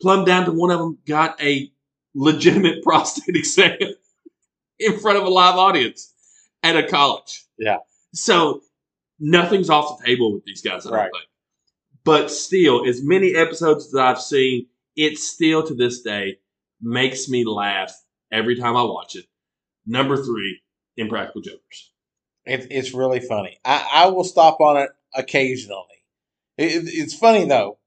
Plumb 0.00 0.24
down 0.24 0.44
to 0.46 0.52
one 0.52 0.70
of 0.70 0.78
them 0.78 0.98
got 1.06 1.40
a 1.42 1.70
legitimate 2.14 2.82
prostate 2.84 3.36
exam 3.36 3.76
in 4.78 4.98
front 4.98 5.18
of 5.18 5.24
a 5.24 5.28
live 5.28 5.56
audience 5.56 6.12
at 6.62 6.76
a 6.76 6.86
college. 6.86 7.44
Yeah. 7.58 7.78
So 8.12 8.62
nothing's 9.18 9.70
off 9.70 9.98
the 9.98 10.06
table 10.06 10.32
with 10.32 10.44
these 10.44 10.62
guys, 10.62 10.86
I 10.86 10.90
don't 10.90 10.98
Right. 10.98 11.10
think. 11.12 11.24
But 12.04 12.30
still, 12.30 12.86
as 12.88 13.02
many 13.02 13.34
episodes 13.34 13.90
that 13.92 14.00
I've 14.06 14.20
seen, 14.20 14.66
it 14.94 15.18
still 15.18 15.62
to 15.66 15.74
this 15.74 16.02
day 16.02 16.38
makes 16.80 17.28
me 17.28 17.44
laugh 17.44 17.92
every 18.30 18.56
time 18.56 18.76
I 18.76 18.82
watch 18.84 19.16
it. 19.16 19.24
Number 19.86 20.16
three, 20.16 20.60
Impractical 20.96 21.40
Jokers. 21.42 21.92
It, 22.44 22.68
it's 22.70 22.94
really 22.94 23.20
funny. 23.20 23.58
I, 23.64 23.88
I 23.92 24.06
will 24.06 24.24
stop 24.24 24.60
on 24.60 24.76
it 24.76 24.90
occasionally. 25.14 25.82
It, 26.58 26.84
it- 26.84 26.88
it's 26.94 27.14
funny 27.14 27.44
though. 27.44 27.78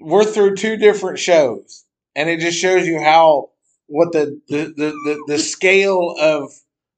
We're 0.00 0.24
through 0.24 0.56
two 0.56 0.76
different 0.76 1.18
shows, 1.18 1.84
and 2.16 2.28
it 2.30 2.40
just 2.40 2.58
shows 2.58 2.86
you 2.86 3.00
how 3.00 3.50
what 3.86 4.12
the 4.12 4.40
the, 4.48 4.64
the, 4.76 4.90
the, 5.04 5.24
the 5.28 5.38
scale 5.38 6.14
of 6.18 6.50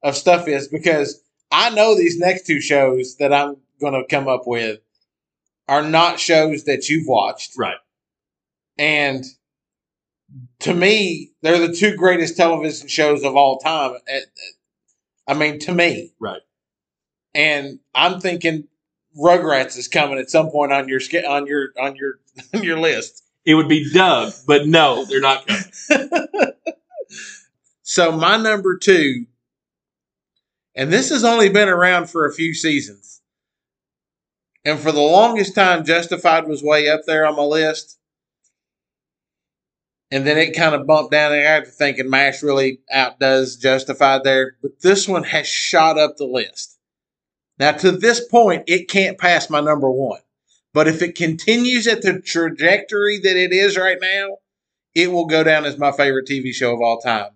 of 0.03 0.17
stuff 0.17 0.47
is. 0.47 0.69
Because 0.69 1.21
I 1.51 1.71
know 1.71 1.97
these 1.97 2.19
next 2.19 2.47
two 2.47 2.61
shows 2.61 3.17
that 3.17 3.33
I'm 3.33 3.57
going 3.81 3.95
to 3.95 4.05
come 4.09 4.29
up 4.29 4.43
with 4.47 4.79
are 5.69 5.83
not 5.83 6.21
shows 6.21 6.65
that 6.65 6.89
you've 6.89 7.09
watched, 7.09 7.53
Right. 7.59 7.77
and 8.79 9.25
to 10.61 10.75
me, 10.75 11.33
they're 11.43 11.67
the 11.67 11.75
two 11.75 11.97
greatest 11.97 12.37
television 12.37 12.89
shows 12.89 13.25
of 13.25 13.37
all 13.37 13.59
time. 13.59 13.97
Eh, 14.07 14.17
eh, 14.19 14.23
I 15.27 15.35
mean, 15.35 15.59
to 15.61 15.73
me, 15.75 16.13
Right. 16.21 16.43
and 17.35 17.81
I'm 17.95 18.21
thinking 18.21 18.69
Rugrats 19.19 19.77
is 19.77 19.89
coming 19.89 20.19
at 20.19 20.31
some 20.31 20.51
point 20.51 20.73
on 20.73 20.89
your 20.89 21.01
on 21.29 21.47
your 21.47 21.69
on 21.81 21.97
your 21.97 22.15
on 22.55 22.63
your 22.63 22.79
list. 22.79 23.23
It 23.45 23.55
would 23.55 23.69
be 23.69 23.91
Doug, 23.93 24.33
but 24.47 24.67
no, 24.67 25.05
they're 25.05 25.21
not 25.21 25.47
coming. 25.47 26.09
So 27.95 28.11
my 28.11 28.39
number 28.39 28.79
two, 28.79 29.27
and 30.75 30.91
this 30.91 31.11
has 31.11 31.25
only 31.25 31.51
been 31.51 31.69
around 31.69 32.09
for 32.09 32.25
a 32.25 32.33
few 32.33 32.55
seasons, 32.55 33.21
and 34.65 34.79
for 34.79 34.93
the 34.93 35.01
longest 35.01 35.55
time, 35.55 35.85
Justified 35.85 36.49
was 36.49 36.63
way 36.63 36.89
up 36.89 37.03
there 37.07 37.27
on 37.27 37.37
my 37.37 37.43
list, 37.43 37.99
and 40.11 40.27
then 40.27 40.39
it 40.39 40.57
kind 40.57 40.75
of 40.75 40.87
bumped 40.87 41.13
down 41.13 41.33
there 41.33 41.59
after 41.59 41.71
thinking 41.71 42.09
Mash 42.09 42.43
really 42.43 42.81
outdoes 42.91 43.57
Justified 43.57 44.25
there, 44.25 44.57
but 44.63 44.81
this 44.81 45.07
one 45.07 45.25
has 45.25 45.47
shot 45.47 45.99
up 45.99 46.17
the 46.17 46.25
list. 46.25 46.79
Now 47.59 47.73
to 47.73 47.93
this 47.93 48.27
point, 48.27 48.65
it 48.67 48.89
can't 48.89 49.19
pass 49.19 49.51
my 49.51 49.61
number 49.61 49.91
one, 49.91 50.21
but 50.73 50.89
if 50.89 51.03
it 51.03 51.15
continues 51.15 51.87
at 51.87 52.03
the 52.03 52.21
trajectory 52.21 53.19
that 53.19 53.37
it 53.37 53.53
is 53.53 53.77
right 53.77 53.99
now, 54.01 54.39
it 54.95 55.11
will 55.11 55.27
go 55.27 55.45
down 55.45 55.65
as 55.65 55.79
my 55.79 55.93
favorite 55.93 56.29
TV 56.29 56.53
show 56.53 56.75
of 56.75 56.81
all 56.81 56.99
time 56.99 57.31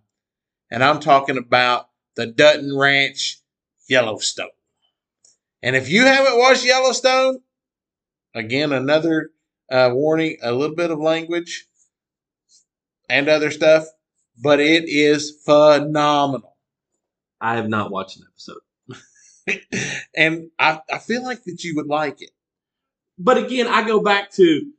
and 0.70 0.82
I'm 0.82 1.00
talking 1.00 1.38
about 1.38 1.88
the 2.16 2.26
Dutton 2.26 2.76
Ranch 2.76 3.38
Yellowstone. 3.88 4.48
And 5.62 5.76
if 5.76 5.88
you 5.88 6.04
haven't 6.04 6.38
watched 6.38 6.64
Yellowstone, 6.64 7.40
again, 8.34 8.72
another 8.72 9.30
uh, 9.70 9.90
warning, 9.92 10.38
a 10.42 10.52
little 10.52 10.76
bit 10.76 10.90
of 10.90 10.98
language 10.98 11.66
and 13.08 13.28
other 13.28 13.50
stuff, 13.50 13.86
but 14.40 14.60
it 14.60 14.84
is 14.86 15.40
phenomenal. 15.44 16.56
I 17.40 17.56
have 17.56 17.68
not 17.68 17.90
watched 17.90 18.18
an 18.18 18.24
episode. 18.30 18.58
and 20.16 20.50
I, 20.58 20.80
I 20.90 20.98
feel 20.98 21.22
like 21.22 21.44
that 21.44 21.62
you 21.64 21.74
would 21.76 21.86
like 21.86 22.22
it. 22.22 22.30
But 23.18 23.38
again, 23.38 23.66
I 23.66 23.86
go 23.86 24.00
back 24.00 24.30
to, 24.32 24.72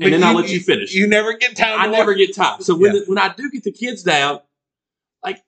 and 0.00 0.12
then 0.12 0.22
I'll 0.22 0.34
let 0.34 0.50
you 0.50 0.60
finish. 0.60 0.94
You 0.94 1.06
never 1.06 1.32
get 1.36 1.56
time. 1.56 1.80
I 1.80 1.86
never 1.86 2.14
get 2.14 2.34
time. 2.34 2.60
So 2.60 2.76
when 2.76 2.94
Yeah. 2.94 3.00
the, 3.00 3.06
when 3.06 3.18
I 3.18 3.32
do 3.34 3.50
get 3.50 3.64
the 3.64 3.72
kids 3.72 4.02
down, 4.02 4.40
like 5.24 5.42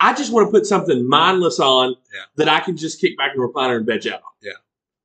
I 0.00 0.14
just 0.14 0.32
want 0.32 0.46
to 0.48 0.50
put 0.50 0.66
something 0.66 1.08
mindless 1.08 1.58
on 1.58 1.90
Yeah. 2.14 2.20
that 2.36 2.48
I 2.48 2.60
can 2.60 2.76
just 2.76 3.00
kick 3.00 3.16
back 3.16 3.32
in 3.34 3.40
the 3.40 3.46
recliner 3.48 3.76
and 3.78 3.86
veg 3.86 4.06
out 4.08 4.20
on. 4.20 4.30
Yeah. 4.42 4.52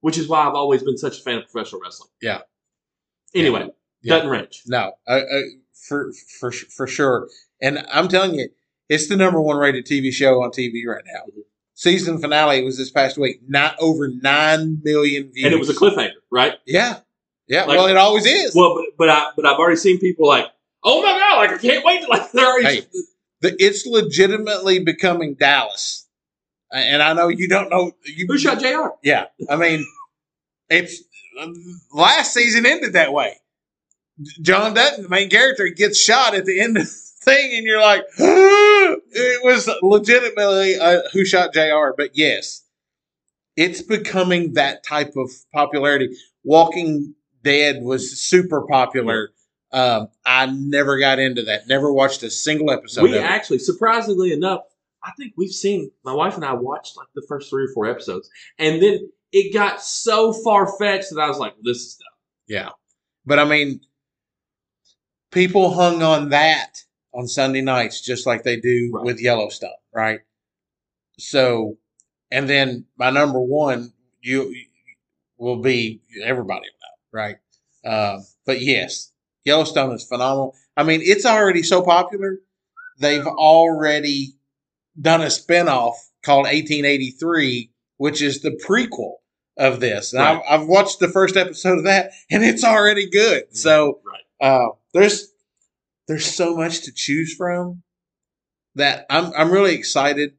Which 0.01 0.17
is 0.17 0.27
why 0.27 0.45
I've 0.47 0.53
always 0.55 0.83
been 0.83 0.97
such 0.97 1.19
a 1.19 1.21
fan 1.21 1.37
of 1.37 1.49
professional 1.49 1.81
wrestling. 1.81 2.09
Yeah. 2.21 2.41
Anyway, 3.33 3.69
Yeah. 4.01 4.15
Dutton 4.15 4.29
Ranch. 4.29 4.63
No, 4.67 4.93
uh, 5.07 5.11
uh, 5.11 5.41
for 5.73 6.11
for 6.39 6.51
for 6.51 6.87
sure. 6.87 7.29
And 7.61 7.85
I'm 7.91 8.07
telling 8.07 8.33
you, 8.35 8.49
it's 8.89 9.07
the 9.07 9.15
number 9.15 9.39
one 9.39 9.55
rated 9.57 9.85
TV 9.85 10.11
show 10.11 10.41
on 10.43 10.51
TV 10.51 10.85
right 10.85 11.03
now. 11.05 11.21
Season 11.81 12.19
finale 12.19 12.63
was 12.63 12.77
this 12.77 12.91
past 12.91 13.17
week. 13.17 13.39
Not 13.47 13.75
over 13.79 14.07
nine 14.07 14.81
million 14.83 15.31
views, 15.33 15.45
And 15.45 15.51
it 15.55 15.57
was 15.57 15.67
a 15.67 15.73
cliffhanger, 15.73 16.11
right? 16.29 16.53
Yeah, 16.67 16.99
yeah. 17.47 17.63
Like- 17.63 17.75
well, 17.75 17.87
it 17.87 17.97
always 17.97 18.27
is. 18.27 18.53
Well, 18.53 18.75
but 18.75 18.85
but 18.99 19.09
I 19.09 19.31
but 19.35 19.47
I've 19.47 19.57
already 19.57 19.77
seen 19.77 19.97
people 19.97 20.27
like, 20.27 20.45
oh 20.83 21.01
my 21.01 21.17
god, 21.17 21.37
like 21.37 21.49
I 21.49 21.57
can't 21.57 21.83
wait 21.83 22.03
to 22.03 22.07
like 22.07 22.31
they're 22.33 22.45
already 22.45 22.67
Hey. 22.67 22.87
The- 23.41 23.55
it's 23.57 23.87
legitimately 23.87 24.83
becoming 24.83 25.33
Dallas. 25.33 26.07
And 26.71 27.01
I 27.01 27.13
know 27.13 27.29
you 27.29 27.47
don't 27.47 27.71
know. 27.71 27.93
You, 28.05 28.27
who 28.27 28.37
shot 28.37 28.59
J.R. 28.59 28.93
Yeah, 29.01 29.25
I 29.49 29.55
mean, 29.55 29.83
it's 30.69 31.01
last 31.91 32.31
season 32.31 32.67
ended 32.67 32.93
that 32.93 33.11
way. 33.11 33.37
John 34.43 34.75
Dutton, 34.75 35.01
the 35.01 35.09
main 35.09 35.31
character, 35.31 35.67
gets 35.69 35.99
shot 35.99 36.35
at 36.35 36.45
the 36.45 36.61
end 36.61 36.77
of 36.77 36.87
thing, 37.23 37.55
and 37.55 37.65
you're 37.65 37.81
like, 37.81 38.03
it 38.17 39.43
was 39.43 39.69
legitimately 39.81 40.79
uh, 40.79 41.01
who 41.13 41.25
shot 41.25 41.53
J.R. 41.53 41.93
But 41.97 42.11
yes, 42.13 42.63
it's 43.55 43.81
becoming 43.81 44.53
that 44.53 44.83
type 44.83 45.13
of 45.15 45.31
popularity. 45.53 46.09
Walking 46.43 47.15
Dead 47.43 47.81
was 47.81 48.19
super 48.21 48.65
popular. 48.69 49.29
Um, 49.71 50.09
I 50.25 50.47
never 50.47 50.99
got 50.99 51.19
into 51.19 51.43
that. 51.43 51.67
Never 51.67 51.91
watched 51.91 52.23
a 52.23 52.29
single 52.29 52.71
episode. 52.71 53.03
we 53.03 53.17
actually, 53.17 53.59
surprisingly 53.59 54.33
enough, 54.33 54.61
I 55.03 55.11
think 55.17 55.33
we've 55.37 55.51
seen 55.51 55.91
my 56.03 56.13
wife 56.13 56.35
and 56.35 56.45
I 56.45 56.53
watched 56.53 56.97
like 56.97 57.07
the 57.15 57.25
first 57.27 57.49
three 57.49 57.63
or 57.63 57.73
four 57.73 57.87
episodes, 57.87 58.29
and 58.59 58.81
then 58.81 59.09
it 59.31 59.53
got 59.53 59.81
so 59.81 60.33
far 60.33 60.77
fetched 60.77 61.07
that 61.11 61.21
I 61.21 61.27
was 61.27 61.39
like, 61.39 61.55
"This 61.63 61.77
is 61.77 61.95
dumb." 61.95 62.17
Yeah. 62.47 62.69
But 63.25 63.39
I 63.39 63.45
mean, 63.45 63.81
people 65.31 65.73
hung 65.73 66.03
on 66.03 66.29
that 66.29 66.83
on 67.13 67.27
Sunday 67.27 67.61
nights 67.61 68.01
just 68.01 68.25
like 68.25 68.43
they 68.43 68.57
do 68.59 68.91
Right. 68.93 69.05
with 69.05 69.19
Yellowstone, 69.21 69.71
right? 69.93 70.21
So, 71.19 71.77
and 72.31 72.49
then 72.49 72.85
my 72.97 73.09
number 73.09 73.39
one, 73.39 73.93
you 74.21 74.53
will 75.37 75.57
be 75.61 76.01
everybody 76.23 76.61
will 76.61 77.19
know, 77.19 77.19
right? 77.23 77.35
Um, 77.85 78.25
but 78.45 78.61
yes, 78.61 79.11
Yellowstone 79.43 79.93
is 79.93 80.03
phenomenal. 80.05 80.55
I 80.77 80.83
mean, 80.83 81.01
it's 81.03 81.25
already 81.25 81.63
so 81.63 81.81
popular. 81.81 82.39
They've 82.99 83.25
already 83.25 84.35
done 84.99 85.21
a 85.21 85.25
spinoff 85.25 85.93
called 86.23 86.45
1883, 86.45 87.71
which 87.97 88.21
is 88.21 88.41
the 88.41 88.51
prequel 88.67 89.15
of 89.57 89.79
this. 89.79 90.13
And 90.13 90.21
Right. 90.21 90.41
I've, 90.47 90.61
I've 90.61 90.67
watched 90.67 90.99
the 90.99 91.07
first 91.07 91.35
episode 91.35 91.79
of 91.79 91.83
that, 91.85 92.11
and 92.29 92.43
it's 92.43 92.63
already 92.63 93.09
good. 93.09 93.55
So 93.55 94.01
right. 94.39 94.47
uh, 94.47 94.69
there's 94.93 95.30
there's 96.11 96.25
so 96.25 96.53
much 96.57 96.81
to 96.81 96.91
choose 96.91 97.33
from 97.33 97.83
that 98.75 99.05
I'm 99.09 99.31
I'm 99.33 99.49
really 99.49 99.73
excited 99.75 100.33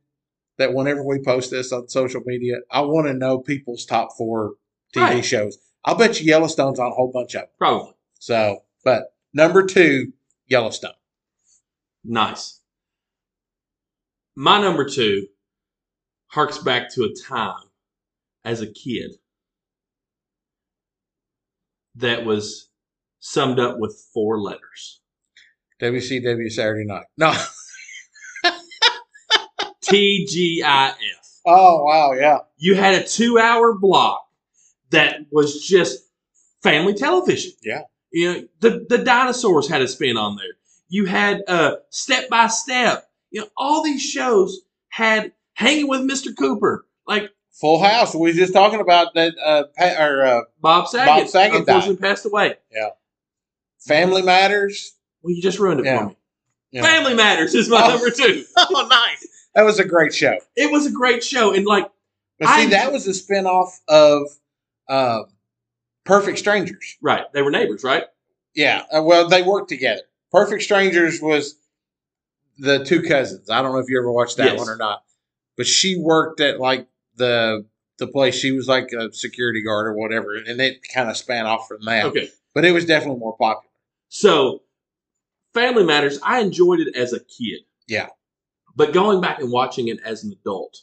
that 0.59 0.75
whenever 0.75 1.03
we 1.03 1.19
post 1.25 1.51
this 1.51 1.73
on 1.73 1.89
social 1.89 2.21
media, 2.27 2.57
I 2.71 2.83
want 2.83 3.07
to 3.07 3.15
know 3.15 3.39
people's 3.39 3.87
top 3.87 4.11
four 4.19 4.53
TV 4.95 5.03
Right. 5.03 5.25
shows. 5.25 5.57
I'll 5.85 5.97
bet 5.97 6.21
you 6.21 6.27
Yellowstone's 6.27 6.79
on 6.79 6.89
a 6.93 6.95
whole 6.95 7.11
bunch 7.11 7.35
of 7.35 7.41
them. 7.43 7.49
Probably 7.57 7.95
So, 8.19 8.65
but 8.85 9.15
number 9.33 9.65
two, 9.67 10.13
Yellowstone. 10.47 10.93
nice. 12.05 12.61
My 14.37 14.61
number 14.61 14.87
two 14.87 15.27
harks 16.29 16.59
back 16.59 16.93
to 16.95 17.05
a 17.05 17.15
time 17.29 17.65
as 18.45 18.61
a 18.61 18.67
kid 18.71 19.13
that 21.95 22.27
was 22.27 22.69
summed 23.21 23.59
up 23.59 23.79
with 23.79 23.99
four 24.13 24.39
letters. 24.41 25.02
WCW 25.83 26.51
Saturday 26.51 26.85
Night. 26.85 27.07
No. 27.17 27.33
TGIF. 29.85 30.95
Oh 31.45 31.85
wow, 31.85 32.13
yeah. 32.13 32.39
You 32.57 32.77
had 32.77 32.95
a 32.95 33.07
two 33.07 33.39
hour 33.39 33.75
block 33.75 34.25
that 34.91 35.27
was 35.33 35.67
just 35.67 36.09
family 36.63 36.95
television. 36.95 37.53
Yeah. 37.63 37.83
You 38.13 38.33
know, 38.33 38.49
the, 38.61 38.87
the 38.89 38.99
dinosaurs 38.99 39.69
had 39.69 39.83
a 39.83 39.89
spin 39.89 40.17
on 40.17 40.37
there. 40.37 40.55
You 40.89 41.07
had 41.07 41.43
uh 41.49 41.77
step 41.91 42.29
by 42.29 42.47
step. 42.47 43.11
You 43.31 43.41
know, 43.41 43.49
all 43.57 43.83
these 43.83 44.03
shows 44.03 44.61
had 44.89 45.33
hanging 45.55 45.89
with 45.89 46.03
Mr. 46.03 46.37
Cooper. 46.37 46.87
Like 47.07 47.31
Full 47.61 47.83
House. 47.83 48.15
We 48.15 48.31
were 48.31 48.33
just 48.33 48.53
talking 48.53 48.81
about 48.81 49.15
that. 49.15 49.35
Uh, 49.43 49.65
pa- 49.77 49.97
or 50.03 50.25
uh, 50.25 50.41
Bob 50.61 50.87
Saget, 50.87 51.07
Bob 51.07 51.29
Saget 51.29 51.59
unfortunately 51.61 51.97
passed 51.97 52.25
away. 52.25 52.57
Yeah. 52.71 52.91
Family 53.81 54.23
Matters. 54.23 54.95
Well, 55.23 55.33
you 55.35 55.43
just 55.43 55.59
ruined 55.59 55.81
it 55.81 55.87
Yeah. 55.87 55.99
for 55.99 56.07
me. 56.11 56.17
Yeah. 56.73 56.83
Family 56.83 57.15
Matters 57.15 57.55
is 57.55 57.69
my 57.69 57.83
Oh. 57.85 57.89
number 57.91 58.11
two. 58.11 58.45
Oh, 58.57 58.87
nice. 58.89 59.27
That 59.55 59.63
was 59.63 59.79
a 59.79 59.85
great 59.85 60.15
show. 60.15 60.39
It 60.57 60.71
was 60.73 60.87
a 60.87 60.91
great 60.91 61.23
show, 61.23 61.53
and 61.53 61.67
like 61.67 61.87
But 62.39 62.49
see, 62.49 62.63
I- 62.65 62.71
that 62.71 62.93
was 62.93 63.07
a 63.07 63.11
spinoff 63.11 63.71
of 63.89 64.23
uh, 64.89 65.25
Perfect 66.05 66.39
Strangers. 66.39 66.97
right, 67.03 67.31
they 67.33 67.43
were 67.43 67.51
neighbors, 67.51 67.85
right? 67.85 68.05
Yeah. 68.55 68.85
Uh, 68.91 69.03
well, 69.03 69.29
they 69.29 69.43
worked 69.43 69.69
together. 69.69 70.03
Perfect 70.31 70.63
Strangers 70.63 71.21
was 71.21 71.57
the 72.59 72.85
two 72.85 73.03
cousins. 73.03 73.49
I 73.51 73.63
don't 73.63 73.73
know 73.73 73.79
if 73.79 73.89
you 73.89 73.99
ever 73.99 74.11
watched 74.11 74.37
that 74.39 74.53
Yes. 74.53 74.59
one 74.59 74.69
or 74.69 74.77
not, 74.77 75.03
but 75.57 75.67
she 75.67 75.97
worked 75.97 76.41
at 76.41 76.59
like 76.59 76.89
the 77.17 77.67
the 77.99 78.07
place. 78.07 78.35
She 78.35 78.53
was 78.53 78.67
like 78.67 78.91
a 78.93 79.13
security 79.13 79.63
guard 79.63 79.87
or 79.87 79.93
whatever, 79.95 80.35
and 80.35 80.61
it 80.61 80.81
kind 80.93 81.09
of 81.11 81.17
span 81.17 81.47
off 81.47 81.69
from 81.69 81.85
that. 81.85 82.07
Okay. 82.07 82.31
But 82.55 82.65
it 82.65 82.73
was 82.73 82.85
definitely 82.87 83.21
more 83.21 83.37
popular. 83.37 83.71
So, 84.09 84.63
Family 85.55 85.85
Matters, 85.85 86.19
I 86.23 86.41
enjoyed 86.41 86.81
it 86.81 86.95
as 86.97 87.13
a 87.13 87.21
kid. 87.21 87.61
Yeah. 87.87 88.09
But 88.75 88.93
going 88.93 89.21
back 89.21 89.39
and 89.41 89.51
watching 89.53 89.89
it 89.89 89.99
as 90.05 90.25
an 90.25 90.33
adult, 90.33 90.79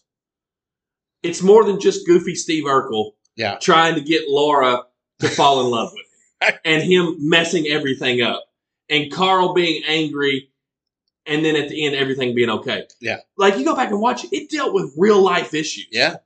it's 1.24 1.42
more 1.42 1.64
than 1.64 1.80
just 1.80 2.06
goofy 2.06 2.36
Steve 2.36 2.66
Urkel 2.66 3.12
Yeah. 3.36 3.58
trying 3.60 3.96
to 3.96 4.02
get 4.02 4.30
Laura 4.30 4.84
to 5.20 5.28
fall 5.30 5.62
in 5.66 5.72
love 5.72 5.92
with 5.94 6.50
him 6.54 6.60
and 6.64 6.84
him 6.84 7.16
messing 7.20 7.68
everything 7.68 8.22
up 8.22 8.46
and 8.90 9.12
Carl 9.12 9.54
being 9.54 9.84
angry 9.88 10.50
and 11.26 11.44
then 11.44 11.56
at 11.56 11.68
the 11.70 11.86
end 11.86 11.96
everything 11.96 12.34
being 12.36 12.50
okay. 12.50 12.86
Yeah. 13.02 13.18
Like 13.38 13.58
you 13.58 13.66
go 13.66 13.76
back 13.76 13.90
and 13.90 14.00
watch 14.00 14.24
it, 14.24 14.30
it 14.34 14.50
dealt 14.50 14.74
with 14.74 14.94
real 14.98 15.22
life 15.22 15.54
issues. 15.54 15.88
Yeah. 15.92 16.18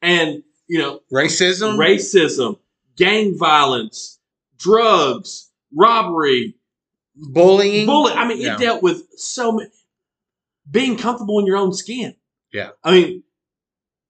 And, 0.00 0.42
you 0.68 0.78
know, 0.78 1.00
Racism. 1.12 1.76
racism, 1.76 2.58
gang 2.96 3.36
violence, 3.36 4.18
drugs, 4.56 5.50
robbery, 5.76 6.54
bullying. 7.20 7.86
bullet. 7.86 8.16
I 8.16 8.26
mean, 8.26 8.40
Yeah. 8.40 8.54
it 8.54 8.58
dealt 8.60 8.82
with 8.82 9.02
so 9.16 9.52
many. 9.52 9.70
Being 10.70 10.96
comfortable 10.96 11.38
in 11.38 11.46
your 11.46 11.56
own 11.56 11.72
skin. 11.72 12.14
Yeah. 12.52 12.70
I 12.84 12.92
mean, 12.92 13.22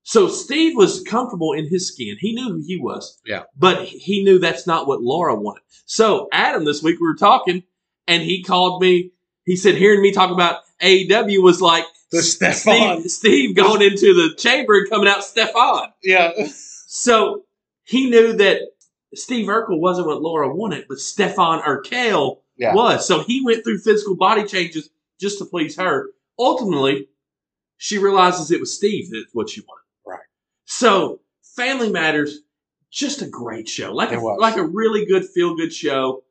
so 0.03 0.29
Steve 0.29 0.77
was 0.77 1.03
comfortable 1.03 1.53
in 1.53 1.69
his 1.69 1.89
skin. 1.89 2.17
He 2.21 2.35
knew 2.35 2.49
who 2.49 2.63
he 2.67 2.77
was. 2.79 3.19
Yeah. 3.25 3.45
But 3.57 3.85
he 3.85 4.25
knew 4.25 4.39
that's 4.39 4.67
not 4.67 4.87
what 4.87 5.01
Laura 5.03 5.35
wanted. 5.35 5.63
So 5.87 6.29
Adam, 6.33 6.65
this 6.65 6.83
week 6.83 6.99
we 7.01 7.07
were 7.07 7.15
talking, 7.17 7.63
and 8.07 8.23
he 8.23 8.43
called 8.43 8.83
me. 8.83 9.13
He 9.45 9.57
said, 9.57 9.77
hearing 9.77 10.03
me 10.03 10.13
talk 10.13 10.31
about 10.31 10.61
AEW 10.83 11.43
was 11.43 11.61
like 11.63 11.85
The 12.13 12.23
Stefan. 12.23 13.01
Steve, 13.03 13.11
Steve 13.11 13.57
going 13.57 13.83
into 13.83 14.13
the 14.15 14.35
chamber 14.37 14.79
and 14.79 14.89
coming 14.91 15.09
out 15.09 15.25
Stefan. 15.25 15.93
Yeah. 16.03 16.33
So 16.87 17.45
he 17.85 18.11
knew 18.11 18.33
that 18.35 18.61
Steve 19.15 19.47
Urkel 19.47 19.79
wasn't 19.81 20.07
what 20.09 20.23
Laura 20.23 20.55
wanted, 20.55 20.87
but 20.89 20.99
Stefan 20.99 21.61
Urkel 21.63 22.39
Yeah. 22.61 22.75
was. 22.75 23.07
So 23.07 23.23
he 23.25 23.45
went 23.45 23.65
through 23.65 23.79
physical 23.79 24.15
body 24.17 24.45
changes 24.45 24.91
just 25.21 25.39
to 25.39 25.45
please 25.47 25.77
her. 25.77 26.11
Ultimately, 26.39 27.09
she 27.79 27.99
realizes 27.99 28.51
it 28.51 28.61
was 28.61 28.75
Steve 28.75 29.11
that's 29.11 29.33
what 29.33 29.49
she 29.51 29.63
wanted. 29.63 29.83
Right. 30.07 30.27
So 30.67 31.21
Family 31.57 31.91
Matters, 31.91 32.41
just 32.91 33.23
a 33.23 33.27
great 33.27 33.69
show. 33.69 33.93
Like 33.93 34.13
It 34.13 34.19
a, 34.19 34.21
was. 34.21 34.39
like 34.41 34.57
a 34.57 34.65
really 34.65 35.07
good 35.07 35.25
feel 35.27 35.57
good 35.57 35.73
show. 35.73 36.23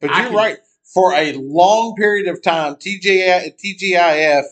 But 0.00 0.10
I 0.10 0.18
you're 0.20 0.28
can- 0.28 0.36
right. 0.36 0.58
For 0.94 1.12
a 1.12 1.32
long 1.34 1.94
period 1.96 2.28
of 2.28 2.40
time, 2.42 2.76
TGI, 2.76 3.52
TGIF 3.62 4.44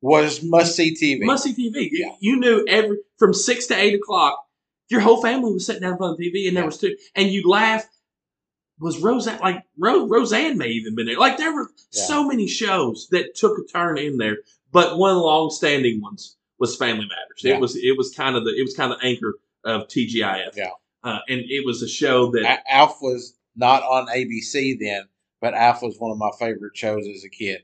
was 0.00 0.42
must 0.42 0.74
see 0.76 0.94
TV. 0.94 1.24
Must 1.26 1.44
see 1.44 1.52
TV. 1.52 1.82
You- 1.90 2.06
Yeah. 2.06 2.14
You 2.20 2.36
knew 2.40 2.64
every 2.66 2.98
from 3.18 3.34
six 3.34 3.66
to 3.66 3.74
eight 3.78 3.94
o'clock, 3.94 4.42
your 4.88 5.00
whole 5.02 5.20
family 5.20 5.52
was 5.52 5.66
sitting 5.66 5.82
down 5.82 5.92
in 5.92 5.98
front 5.98 6.12
of 6.12 6.18
the 6.18 6.30
TV, 6.30 6.48
and 6.48 6.56
there 6.56 6.64
was 6.64 6.78
two, 6.78 6.96
and 7.14 7.28
you 7.28 7.46
laugh. 7.48 7.86
Was 8.80 8.98
Roseanne 9.00 9.40
like 9.40 9.64
Ro- 9.76 10.06
Roseanne 10.06 10.56
may 10.58 10.68
even 10.68 10.94
been 10.94 11.06
there? 11.06 11.18
Like 11.18 11.36
there 11.36 11.52
were 11.54 11.68
Yeah. 11.92 12.02
so 12.04 12.24
many 12.24 12.46
shows 12.46 13.08
that 13.10 13.34
took 13.34 13.58
a 13.58 13.64
turn 13.64 13.98
in 13.98 14.18
there, 14.18 14.38
but 14.72 14.98
one 14.98 15.10
of 15.10 15.16
the 15.16 15.22
long-standing 15.22 16.00
ones 16.00 16.36
was 16.58 16.76
Family 16.76 17.06
Matters. 17.06 17.42
Yeah. 17.42 17.54
It 17.54 17.60
was 17.60 17.76
it 17.76 17.96
was 17.96 18.14
kind 18.14 18.36
of 18.36 18.44
the 18.44 18.50
it 18.50 18.62
was 18.62 18.74
kind 18.74 18.92
of 18.92 19.00
the 19.00 19.06
anchor 19.06 19.34
of 19.64 19.88
TGIF. 19.88 20.56
Yeah. 20.56 20.70
uh, 21.02 21.18
and 21.28 21.40
it 21.40 21.64
was 21.66 21.82
a 21.82 21.88
show 21.88 22.30
that 22.32 22.62
Alf 22.68 22.98
was 23.02 23.34
not 23.56 23.82
on 23.82 24.06
ABC 24.08 24.78
then, 24.78 25.08
but 25.40 25.54
Alf 25.54 25.82
was 25.82 25.96
one 25.98 26.10
of 26.12 26.18
my 26.18 26.30
favorite 26.38 26.76
shows 26.76 27.06
as 27.08 27.24
a 27.24 27.28
kid. 27.28 27.62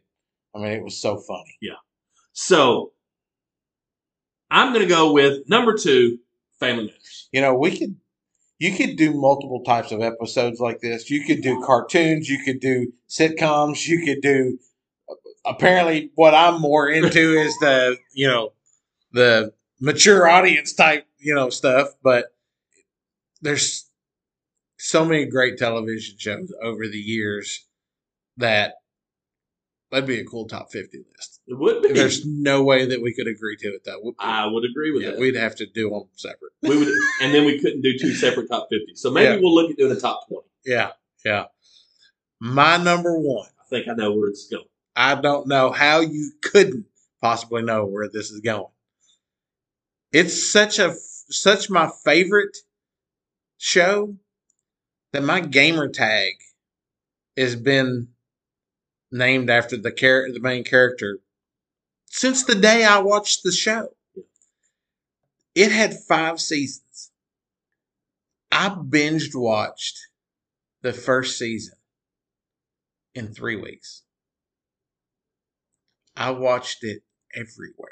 I 0.55 0.59
mean, 0.59 0.73
it 0.73 0.83
was 0.85 0.97
so 1.01 1.17
funny. 1.19 1.57
Yeah. 1.61 1.75
So. 2.33 2.93
I'm 4.51 4.73
gonna 4.73 4.87
go 4.87 5.13
with 5.13 5.49
number 5.49 5.75
two, 5.77 6.19
Family 6.61 6.85
Matters. 6.87 7.29
You 7.33 7.41
know, 7.41 7.55
we 7.55 7.77
could, 7.77 7.97
you 8.59 8.73
could 8.73 8.97
do 8.97 9.13
multiple 9.13 9.63
types 9.65 9.93
of 9.93 10.01
episodes 10.01 10.61
like 10.61 10.81
this. 10.81 11.11
You 11.11 11.25
could 11.25 11.43
do 11.43 11.63
cartoons. 11.65 12.29
You 12.29 12.39
could 12.45 12.61
do 12.61 12.93
sitcoms. 13.09 13.87
You 13.87 14.05
could 14.05 14.21
do. 14.23 14.59
Apparently, 15.45 16.11
what 16.15 16.35
I'm 16.35 16.61
more 16.61 16.89
into 16.89 17.33
is 17.39 17.57
the 17.59 17.97
you 18.13 18.29
know, 18.29 18.53
the 19.13 19.53
mature 19.81 20.29
audience 20.29 20.73
type 20.73 21.07
you 21.19 21.35
know 21.35 21.51
stuff. 21.51 21.89
But 22.03 22.27
there's 23.43 23.89
so 24.79 25.05
many 25.05 25.27
great 25.27 25.59
television 25.59 26.17
shows 26.19 26.53
over 26.63 26.87
the 26.87 26.99
years 26.99 27.67
that 28.37 28.75
That'd 29.91 30.07
be 30.09 30.19
a 30.19 30.25
cool 30.25 30.47
top 30.49 30.73
fifty 30.73 30.99
list. 31.17 31.41
It 31.47 31.55
would 31.55 31.83
be. 31.83 31.93
There's 31.93 32.25
no 32.27 32.65
way 32.65 32.87
that 32.87 33.01
we 33.03 33.15
could 33.15 33.29
agree 33.29 33.57
to 33.59 33.69
it 33.69 33.85
though. 33.85 34.01
We- 34.03 34.13
I 34.19 34.47
would 34.47 34.65
agree 34.65 34.91
with 34.93 35.03
yeah, 35.03 35.11
that. 35.13 35.21
we'd 35.21 35.37
have 35.37 35.55
to 35.57 35.67
do 35.67 35.91
them 35.91 36.05
separate. 36.15 36.53
We 36.63 36.77
would, 36.79 36.89
and 37.21 37.33
then 37.35 37.45
we 37.45 37.61
couldn't 37.61 37.83
do 37.83 37.97
two 37.99 38.13
separate 38.15 38.49
top 38.49 38.69
fifty. 38.71 38.95
So 38.97 39.11
maybe 39.11 39.35
Yeah. 39.35 39.41
we'll 39.41 39.55
look 39.55 39.71
at 39.71 39.77
doing 39.77 39.93
a 39.97 40.01
top 40.01 40.27
twenty. 40.27 40.49
Yeah, 40.65 40.93
yeah. 41.25 41.45
My 42.41 42.77
number 42.77 43.19
one. 43.19 43.49
I 43.61 43.65
think 43.69 43.89
I 43.89 43.95
know 43.95 44.13
where 44.13 44.29
it's 44.29 44.49
going. 44.49 44.65
I 44.97 45.15
don't 45.21 45.47
know 45.49 45.71
how 45.71 46.01
you 46.01 46.33
couldn't 46.43 46.87
possibly 47.21 47.63
know 47.63 47.85
where 47.87 48.09
this 48.09 48.31
is 48.31 48.41
going. 48.41 48.67
It's 50.13 50.51
such 50.53 50.79
a 50.79 50.95
such 51.29 51.71
my 51.71 51.91
favorite 52.05 52.57
show 53.59 54.17
that 55.13 55.23
my 55.23 55.41
gamer 55.41 55.89
tag 55.89 56.33
has 57.37 57.57
been 57.57 58.09
named 59.15 59.49
after 59.49 59.77
the 59.77 59.93
char- 59.93 60.31
the 60.33 60.41
main 60.41 60.65
character 60.65 61.21
since 62.07 62.43
the 62.43 62.57
day 62.57 62.85
I 62.85 62.99
watched 62.99 63.45
the 63.45 63.53
show. 63.53 63.95
It 65.55 65.71
had 65.71 65.95
5 66.09 66.41
seasons. 66.41 67.13
I 68.51 68.71
binged 68.71 69.37
watched 69.37 69.99
the 70.83 70.93
first 70.93 71.39
season 71.39 71.77
in 73.15 73.33
3 73.33 73.55
weeks. 73.55 74.03
I 76.17 76.31
watched 76.31 76.83
it 76.83 77.03
everywhere. 77.35 77.89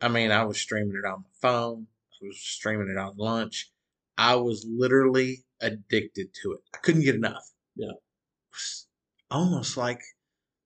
I 0.00 0.08
mean, 0.08 0.30
I 0.30 0.44
was 0.44 0.58
streaming 0.58 0.96
it 0.96 1.06
on 1.06 1.20
my 1.20 1.48
phone. 1.48 1.86
I 2.10 2.26
was 2.26 2.40
streaming 2.40 2.88
it 2.88 2.96
on 2.96 3.16
lunch. 3.18 3.70
I 4.16 4.36
was 4.36 4.66
literally 4.66 5.44
addicted 5.60 6.28
to 6.42 6.52
it. 6.52 6.60
I 6.74 6.78
couldn't 6.78 7.02
get 7.02 7.14
enough. 7.16 7.50
Yeah. 7.76 7.90
It 7.90 8.00
was 8.50 8.86
almost 9.30 9.76
like 9.76 10.00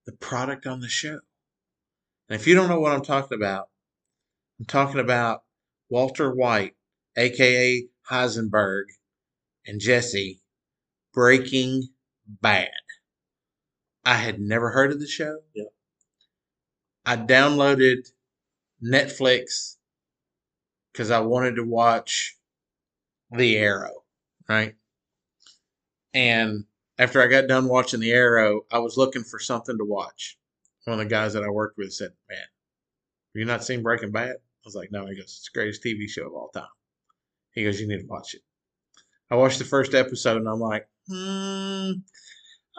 the 0.07 0.12
product 0.12 0.66
on 0.66 0.81
the 0.81 0.88
show. 0.88 1.19
And 2.29 2.40
if 2.40 2.47
you 2.47 2.55
don't 2.55 2.69
know 2.69 2.81
what 2.81 2.92
I'm 2.92 3.03
talking 3.03 3.37
about, 3.37 3.69
I'm 4.59 4.66
talking 4.66 5.01
about 5.01 5.42
Walter 5.90 6.35
White, 6.35 6.75
aka 7.16 7.87
Heisenberg, 8.11 8.85
and 9.66 9.81
Jesse 9.81 10.40
Breaking 11.12 11.88
Bad. 12.27 12.69
I 14.05 14.14
had 14.14 14.40
never 14.40 14.71
heard 14.71 14.92
of 14.92 15.01
the 15.01 15.07
show. 15.07 15.40
Yeah. 15.55 15.64
I 17.05 17.16
downloaded 17.16 18.09
Netflix 18.83 19.77
because 20.92 21.11
I 21.11 21.21
wanted 21.21 21.57
to 21.57 21.64
watch 21.64 22.37
The 23.31 23.57
Arrow, 23.57 24.05
right? 24.49 24.75
And 26.14 26.64
after 26.98 27.22
I 27.22 27.26
got 27.26 27.48
done 27.48 27.68
watching 27.68 28.00
The 28.00 28.12
Arrow, 28.12 28.62
I 28.70 28.78
was 28.78 28.96
looking 28.96 29.22
for 29.22 29.38
something 29.38 29.76
to 29.78 29.85
watch. 29.85 30.38
One 30.85 31.00
of 31.00 31.04
the 31.04 31.11
guys 31.11 31.32
that 31.32 31.42
I 31.42 31.48
worked 31.48 31.78
with 31.78 31.92
said, 31.92 32.11
Man, 32.28 32.38
have 32.38 32.46
you 33.35 33.44
not 33.44 33.64
seen 33.64 33.82
Breaking 33.82 34.12
Bad? 34.12 34.30
I 34.37 34.64
was 34.64 34.74
like, 34.74 34.92
No, 34.92 35.06
he 35.06 35.14
goes, 35.16 35.24
It's 35.24 35.50
the 35.52 35.59
greatest 35.59 35.82
TV 35.82 36.09
show 36.09 36.26
of 36.26 36.35
all 36.35 36.48
time. 36.48 36.64
He 37.52 37.64
goes, 37.64 37.80
You 37.80 37.88
need 37.88 38.00
to 38.00 38.06
watch 38.06 38.35
it. 38.35 38.42
I 39.30 39.37
watched 39.37 39.59
the 39.59 39.64
first 39.64 39.94
episode 39.94 40.38
and 40.38 40.48
I'm 40.48 40.61
like, 40.61 40.88
Hmm, 41.09 41.92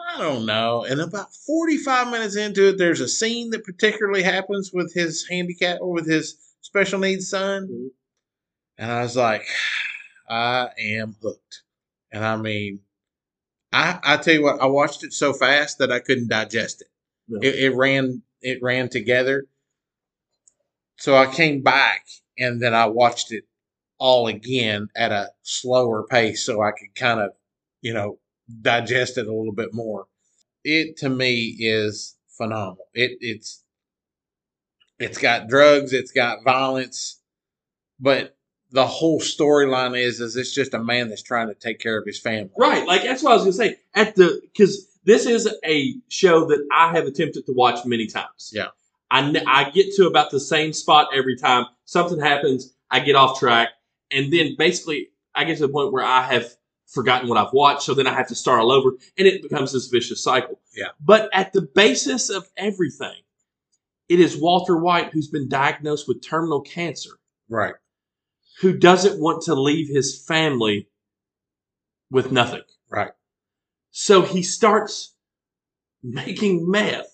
I 0.00 0.18
don't 0.18 0.46
know. 0.46 0.84
And 0.84 1.00
about 1.00 1.34
45 1.46 2.10
minutes 2.10 2.36
into 2.36 2.68
it, 2.68 2.78
there's 2.78 3.00
a 3.00 3.08
scene 3.08 3.50
that 3.50 3.64
particularly 3.64 4.22
happens 4.22 4.70
with 4.72 4.92
his 4.94 5.26
handicap 5.28 5.78
or 5.80 5.92
with 5.92 6.08
his 6.08 6.36
special 6.62 6.98
needs 6.98 7.28
son. 7.28 7.68
Mhm. 7.68 7.88
And 8.78 8.90
I 8.90 9.02
was 9.02 9.16
like, 9.16 9.42
I 10.28 10.70
am 10.78 11.16
hooked. 11.20 11.62
And 12.12 12.24
I 12.24 12.36
mean, 12.36 12.80
I 13.72 13.98
I 14.02 14.16
tell 14.16 14.34
you 14.34 14.42
what, 14.42 14.60
I 14.60 14.66
watched 14.66 15.04
it 15.04 15.12
so 15.12 15.32
fast 15.32 15.78
that 15.78 15.92
I 15.92 16.00
couldn't 16.00 16.28
digest 16.28 16.82
it. 16.82 16.88
No. 17.28 17.40
It, 17.42 17.54
it 17.56 17.76
ran 17.76 18.22
it 18.40 18.62
ran 18.62 18.88
together. 18.88 19.46
So 20.98 21.16
I 21.16 21.32
came 21.32 21.62
back 21.62 22.06
and 22.38 22.60
then 22.62 22.74
I 22.74 22.86
watched 22.86 23.32
it 23.32 23.44
all 23.98 24.26
again 24.28 24.88
at 24.96 25.12
a 25.12 25.30
slower 25.42 26.04
pace 26.08 26.44
so 26.44 26.62
I 26.62 26.72
could 26.72 26.94
kind 26.94 27.20
of, 27.20 27.30
you 27.80 27.94
know, 27.94 28.18
digest 28.62 29.18
it 29.18 29.26
a 29.26 29.34
little 29.34 29.52
bit 29.54 29.74
more. 29.74 30.06
It 30.64 30.96
to 30.98 31.08
me 31.08 31.56
is 31.58 32.16
phenomenal. 32.36 32.86
It 32.94 33.18
it's 33.20 33.64
it's 34.98 35.18
got 35.18 35.48
drugs, 35.48 35.92
it's 35.92 36.12
got 36.12 36.44
violence, 36.44 37.20
but 38.00 38.36
the 38.70 38.86
whole 38.86 39.20
storyline 39.20 39.98
is 39.98 40.20
is 40.20 40.36
it's 40.36 40.54
just 40.54 40.74
a 40.74 40.78
man 40.78 41.08
that's 41.08 41.22
trying 41.22 41.48
to 41.48 41.54
take 41.54 41.78
care 41.78 41.98
of 41.98 42.06
his 42.06 42.18
family. 42.18 42.50
Right, 42.58 42.86
like 42.86 43.02
that's 43.02 43.22
what 43.22 43.32
I 43.32 43.34
was 43.34 43.42
gonna 43.42 43.52
say. 43.52 43.76
At 43.94 44.14
the 44.14 44.40
because 44.42 44.86
this 45.04 45.26
is 45.26 45.48
a 45.64 45.94
show 46.08 46.46
that 46.46 46.66
I 46.72 46.92
have 46.92 47.06
attempted 47.06 47.46
to 47.46 47.52
watch 47.52 47.84
many 47.86 48.06
times. 48.06 48.50
Yeah. 48.52 48.68
I, 49.10 49.42
I 49.46 49.70
get 49.70 49.94
to 49.94 50.06
about 50.06 50.30
the 50.30 50.40
same 50.40 50.74
spot 50.74 51.08
every 51.14 51.36
time. 51.36 51.64
Something 51.86 52.20
happens, 52.20 52.74
I 52.90 53.00
get 53.00 53.16
off 53.16 53.38
track, 53.38 53.70
and 54.10 54.30
then 54.30 54.54
basically 54.58 55.08
I 55.34 55.44
get 55.44 55.56
to 55.58 55.66
the 55.66 55.72
point 55.72 55.92
where 55.94 56.04
I 56.04 56.22
have 56.24 56.46
forgotten 56.86 57.26
what 57.26 57.38
I've 57.38 57.54
watched, 57.54 57.82
so 57.82 57.94
then 57.94 58.06
I 58.06 58.12
have 58.12 58.28
to 58.28 58.34
start 58.34 58.60
all 58.60 58.70
over, 58.70 58.90
and 59.16 59.26
it 59.26 59.42
becomes 59.42 59.72
this 59.72 59.86
vicious 59.86 60.22
cycle. 60.22 60.60
Yeah. 60.76 60.88
But 61.00 61.30
at 61.32 61.54
the 61.54 61.62
basis 61.62 62.28
of 62.28 62.46
everything, 62.58 63.16
it 64.10 64.20
is 64.20 64.36
Walter 64.36 64.76
White 64.76 65.10
who's 65.12 65.28
been 65.28 65.48
diagnosed 65.48 66.06
with 66.06 66.22
terminal 66.22 66.60
cancer 66.60 67.18
Right. 67.48 67.74
Who 68.60 68.76
doesn't 68.76 69.20
want 69.20 69.42
to 69.44 69.54
leave 69.54 69.88
his 69.88 70.24
family 70.26 70.88
with 72.10 72.32
nothing. 72.32 72.62
Right. 72.90 73.12
So 73.90 74.22
he 74.22 74.42
starts 74.42 75.14
making 76.02 76.70
meth. 76.70 77.06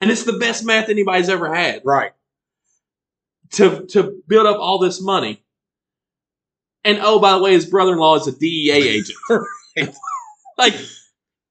And 0.00 0.10
it's 0.10 0.24
the 0.24 0.34
best 0.38 0.64
meth 0.64 0.88
anybody's 0.88 1.28
ever 1.28 1.52
had 1.54 1.80
Right. 1.84 2.12
to, 3.52 3.86
to 3.86 4.22
build 4.28 4.46
up 4.46 4.58
all 4.58 4.78
this 4.78 5.00
money. 5.00 5.42
And 6.84 6.98
oh, 7.02 7.18
by 7.18 7.32
the 7.32 7.40
way, 7.42 7.52
his 7.52 7.66
brother 7.66 7.92
in 7.92 7.98
law 7.98 8.16
is 8.16 8.26
a 8.28 8.32
DEA 8.38 8.70
agent. 8.72 9.18
Right. 9.28 9.94
like, 10.58 10.74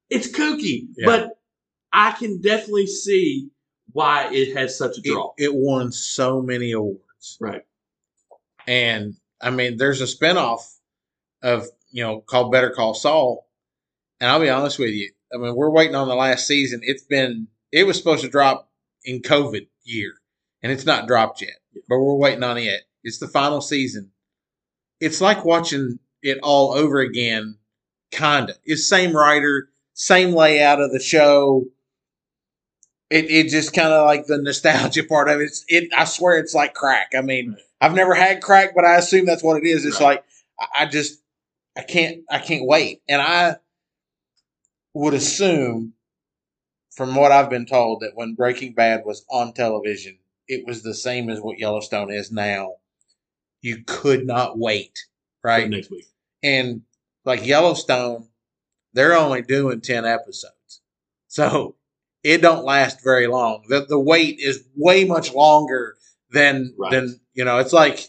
it's 0.09 0.27
kooky, 0.31 0.87
Yeah. 0.97 1.05
but 1.05 1.39
I 1.91 2.11
can 2.11 2.41
definitely 2.41 2.87
see 2.87 3.49
why 3.91 4.29
it 4.31 4.55
has 4.55 4.77
such 4.77 4.97
a 4.97 5.01
It, 5.03 5.11
draw. 5.13 5.33
it 5.37 5.53
won 5.53 5.91
so 5.91 6.41
many 6.41 6.71
awards. 6.71 7.37
right. 7.39 7.63
And 8.67 9.15
I 9.41 9.51
mean, 9.51 9.77
there's 9.77 10.01
a 10.01 10.05
spinoff 10.05 10.61
of, 11.41 11.67
you 11.91 12.03
know, 12.03 12.21
called 12.21 12.51
Better 12.51 12.71
Call 12.71 12.93
Saul. 12.93 13.47
And 14.19 14.29
I'll 14.29 14.39
be 14.39 14.49
honest 14.49 14.79
with 14.79 14.91
you. 14.91 15.11
I 15.33 15.37
mean, 15.37 15.55
we're 15.55 15.69
waiting 15.69 15.95
on 15.95 16.07
the 16.07 16.15
last 16.15 16.47
season. 16.47 16.81
It's 16.83 17.03
been, 17.03 17.47
it 17.71 17.85
was 17.85 17.97
supposed 17.97 18.23
to 18.23 18.29
drop 18.29 18.69
in 19.03 19.21
COVID 19.21 19.67
year, 19.83 20.13
and 20.61 20.71
it's 20.71 20.85
not 20.85 21.07
dropped 21.07 21.41
yet, 21.41 21.57
but 21.87 21.99
we're 21.99 22.15
waiting 22.15 22.43
on 22.43 22.57
it. 22.57 22.83
It's 23.03 23.19
the 23.19 23.27
final 23.27 23.61
season. 23.61 24.11
It's 24.99 25.21
like 25.21 25.45
watching 25.45 25.99
it 26.21 26.39
all 26.41 26.73
over 26.73 26.99
again, 26.99 27.57
kind 28.11 28.49
of. 28.49 28.57
It's 28.63 28.87
same 28.87 29.15
writer, 29.15 29.69
same 29.93 30.33
layout 30.33 30.81
of 30.81 30.91
the 30.91 30.99
show. 30.99 31.65
It, 33.09 33.29
it 33.29 33.49
just 33.49 33.73
kind 33.73 33.93
of 33.93 34.05
like 34.05 34.25
the 34.25 34.41
nostalgia 34.41 35.03
part 35.03 35.29
of 35.29 35.39
it. 35.39 35.45
It's, 35.45 35.65
it. 35.67 35.89
I 35.95 36.05
swear 36.05 36.39
it's 36.39 36.55
like 36.55 36.73
crack. 36.73 37.11
I 37.15 37.21
mean, 37.21 37.57
I've 37.81 37.93
never 37.93 38.13
had 38.15 38.41
crack, 38.41 38.73
but 38.75 38.85
I 38.85 38.97
assume 38.97 39.25
that's 39.25 39.43
what 39.43 39.57
it 39.57 39.65
is. 39.67 39.85
It's 39.85 39.99
Right. 39.99 40.05
like 40.05 40.25
I, 40.77 40.85
just 40.85 41.21
I 41.77 41.81
can't 41.81 42.23
I 42.29 42.39
can't 42.39 42.65
wait, 42.65 43.01
and 43.07 43.21
I 43.21 43.57
would 44.93 45.13
assume 45.13 45.93
from 46.91 47.15
what 47.15 47.31
I've 47.31 47.49
been 47.49 47.65
told 47.65 48.01
that 48.01 48.15
when 48.15 48.35
Breaking 48.35 48.73
Bad 48.73 49.03
was 49.05 49.25
on 49.29 49.53
television, 49.53 50.17
it 50.47 50.65
was 50.65 50.81
the 50.83 50.93
same 50.93 51.29
as 51.29 51.41
what 51.41 51.59
Yellowstone 51.59 52.11
is 52.11 52.31
now. 52.31 52.75
You 53.61 53.83
could 53.85 54.25
not 54.25 54.57
wait, 54.57 54.97
right? 55.43 55.69
Next 55.69 55.91
week. 55.91 56.05
And 56.43 56.83
like 57.25 57.45
Yellowstone, 57.45 58.29
they're 58.93 59.17
only 59.17 59.41
doing 59.41 59.81
10 59.81 60.05
episodes. 60.05 60.81
So 61.27 61.75
it 62.23 62.41
don't 62.41 62.63
last 62.63 63.03
very 63.03 63.27
long. 63.27 63.65
The 63.67 63.85
the 63.87 63.99
wait 63.99 64.39
is 64.39 64.63
way 64.75 65.03
much 65.03 65.33
longer 65.33 65.94
than 66.35 66.73
Right. 66.77 66.91
than 66.91 67.19
you 67.33 67.43
know, 67.45 67.57
it's 67.57 67.73
like 67.73 67.99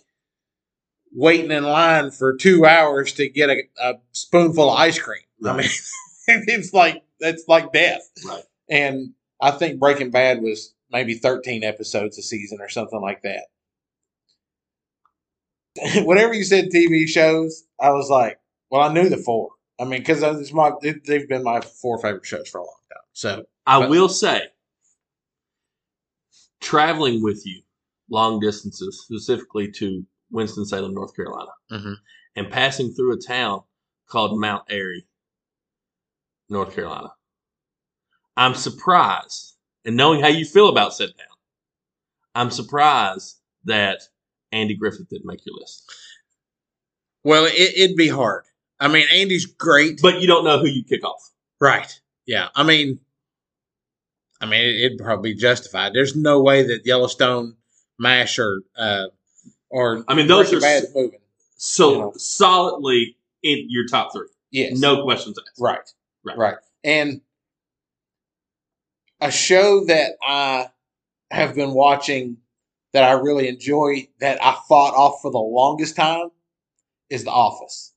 waiting 1.13 1.51
in 1.51 1.65
line 1.65 2.11
for 2.11 2.37
2 2.37 2.67
hours 2.67 3.13
to 3.15 3.29
get 3.29 3.49
a, 3.49 3.63
a 3.83 3.95
spoonful 4.13 4.71
of 4.71 4.79
ice 4.79 4.99
cream. 4.99 5.23
I 5.45 5.57
mean, 5.57 5.69
it's 6.29 6.73
like 6.75 7.03
that's 7.21 7.45
like 7.49 7.73
death. 7.73 8.03
Right. 8.27 8.43
And 8.69 9.15
I 9.41 9.51
think 9.53 9.81
Breaking 9.81 10.11
Bad 10.11 10.43
was 10.43 10.75
maybe 10.91 11.15
13 11.15 11.65
episodes 11.65 12.19
a 12.19 12.23
season 12.23 12.59
or 12.61 12.69
something 12.69 13.01
like 13.01 13.23
that. 13.23 13.47
Whatever 16.05 16.35
you 16.35 16.45
said, 16.45 16.67
TV 16.75 17.07
shows, 17.07 17.65
I 17.81 17.91
was 17.91 18.09
like, 18.11 18.39
well, 18.71 18.83
I 18.83 18.93
knew 18.93 19.09
the 19.09 19.17
four. 19.19 19.51
I 19.79 19.85
mean, 19.85 20.01
because 20.01 20.23
it's 20.23 20.53
my 20.53 20.73
it, 20.83 21.05
they've 21.07 21.29
been 21.29 21.43
my 21.45 21.61
four 21.61 21.99
favorite 21.99 22.25
shows 22.27 22.49
for 22.49 22.59
a 22.59 22.65
long 22.65 22.75
time. 22.93 23.03
So 23.13 23.45
I 23.67 23.81
But- 23.81 23.91
will 23.91 24.09
say, 24.09 24.43
traveling 26.61 27.23
with 27.23 27.47
you 27.47 27.63
long 28.11 28.41
distances, 28.41 29.03
specifically 29.05 29.71
to 29.73 30.05
Winston-Salem, 30.31 30.95
North 30.95 31.15
Carolina, 31.15 31.51
Mhm. 31.71 31.97
and 32.37 32.51
passing 32.51 32.93
through 32.93 33.13
a 33.15 33.21
town 33.21 33.63
called 34.07 34.39
Mount 34.41 34.65
Airy, 34.69 35.07
North 36.49 36.75
Carolina, 36.75 37.13
I'm 38.37 38.55
surprised 38.55 39.57
and 39.85 39.97
knowing 39.97 40.21
how 40.21 40.29
you 40.29 40.45
feel 40.45 40.69
about 40.69 40.95
sit 40.95 41.17
down, 41.17 41.27
I'm 42.35 42.51
surprised 42.51 43.39
that 43.65 44.03
Andy 44.53 44.75
Griffith 44.75 45.09
didn't 45.09 45.27
make 45.27 45.45
your 45.47 45.57
list. 45.57 45.91
Well, 47.25 47.47
it, 47.47 47.55
it'd 47.55 47.97
be 47.97 48.09
hard. 48.09 48.45
I 48.79 48.89
mean, 48.89 49.07
Andy's 49.11 49.47
great, 49.47 50.01
But 50.03 50.21
you 50.21 50.27
don't 50.27 50.45
know 50.45 50.59
who 50.59 50.67
you 50.69 50.85
kick 50.85 51.03
off. 51.05 51.33
right? 51.61 52.01
Yeah. 52.27 52.49
I 52.55 52.63
mean, 52.63 53.01
I 54.41 54.47
mean, 54.47 54.61
it, 54.61 54.77
it'd 54.85 54.99
probably 54.99 55.33
be 55.33 55.41
justified. 55.41 55.95
There's 55.95 56.15
no 56.15 56.43
way 56.43 56.63
that 56.65 56.85
Yellowstone, 56.85 57.57
Mash, 57.99 58.39
or 58.39 58.63
uh, 58.77 59.07
or 59.71 60.05
I 60.09 60.15
mean, 60.15 60.27
those 60.27 60.53
are 60.53 60.61
Bad's 60.61 60.95
moving. 60.95 61.21
so 61.57 61.93
you 61.93 61.99
know. 61.99 62.13
solidly 62.17 63.17
in 63.43 63.67
your 63.69 63.87
top 63.87 64.13
three. 64.13 64.29
Yes. 64.51 64.79
No 64.79 65.03
questions 65.05 65.39
asked. 65.39 65.61
Right. 65.61 65.81
Right. 66.25 66.39
Right. 66.39 66.57
And 66.85 67.21
a 69.21 69.31
show 69.31 69.85
that 69.87 70.13
I 70.27 70.69
have 71.31 71.55
been 71.55 71.73
watching 71.73 72.39
that 72.93 73.05
I 73.05 73.13
really 73.13 73.49
enjoy 73.49 74.09
that 74.21 74.43
I 74.43 74.57
fought 74.69 74.95
off 74.95 75.21
for 75.23 75.31
the 75.31 75.39
longest 75.39 75.97
time 75.97 76.31
is 77.11 77.25
The 77.25 77.31
Office. 77.31 77.93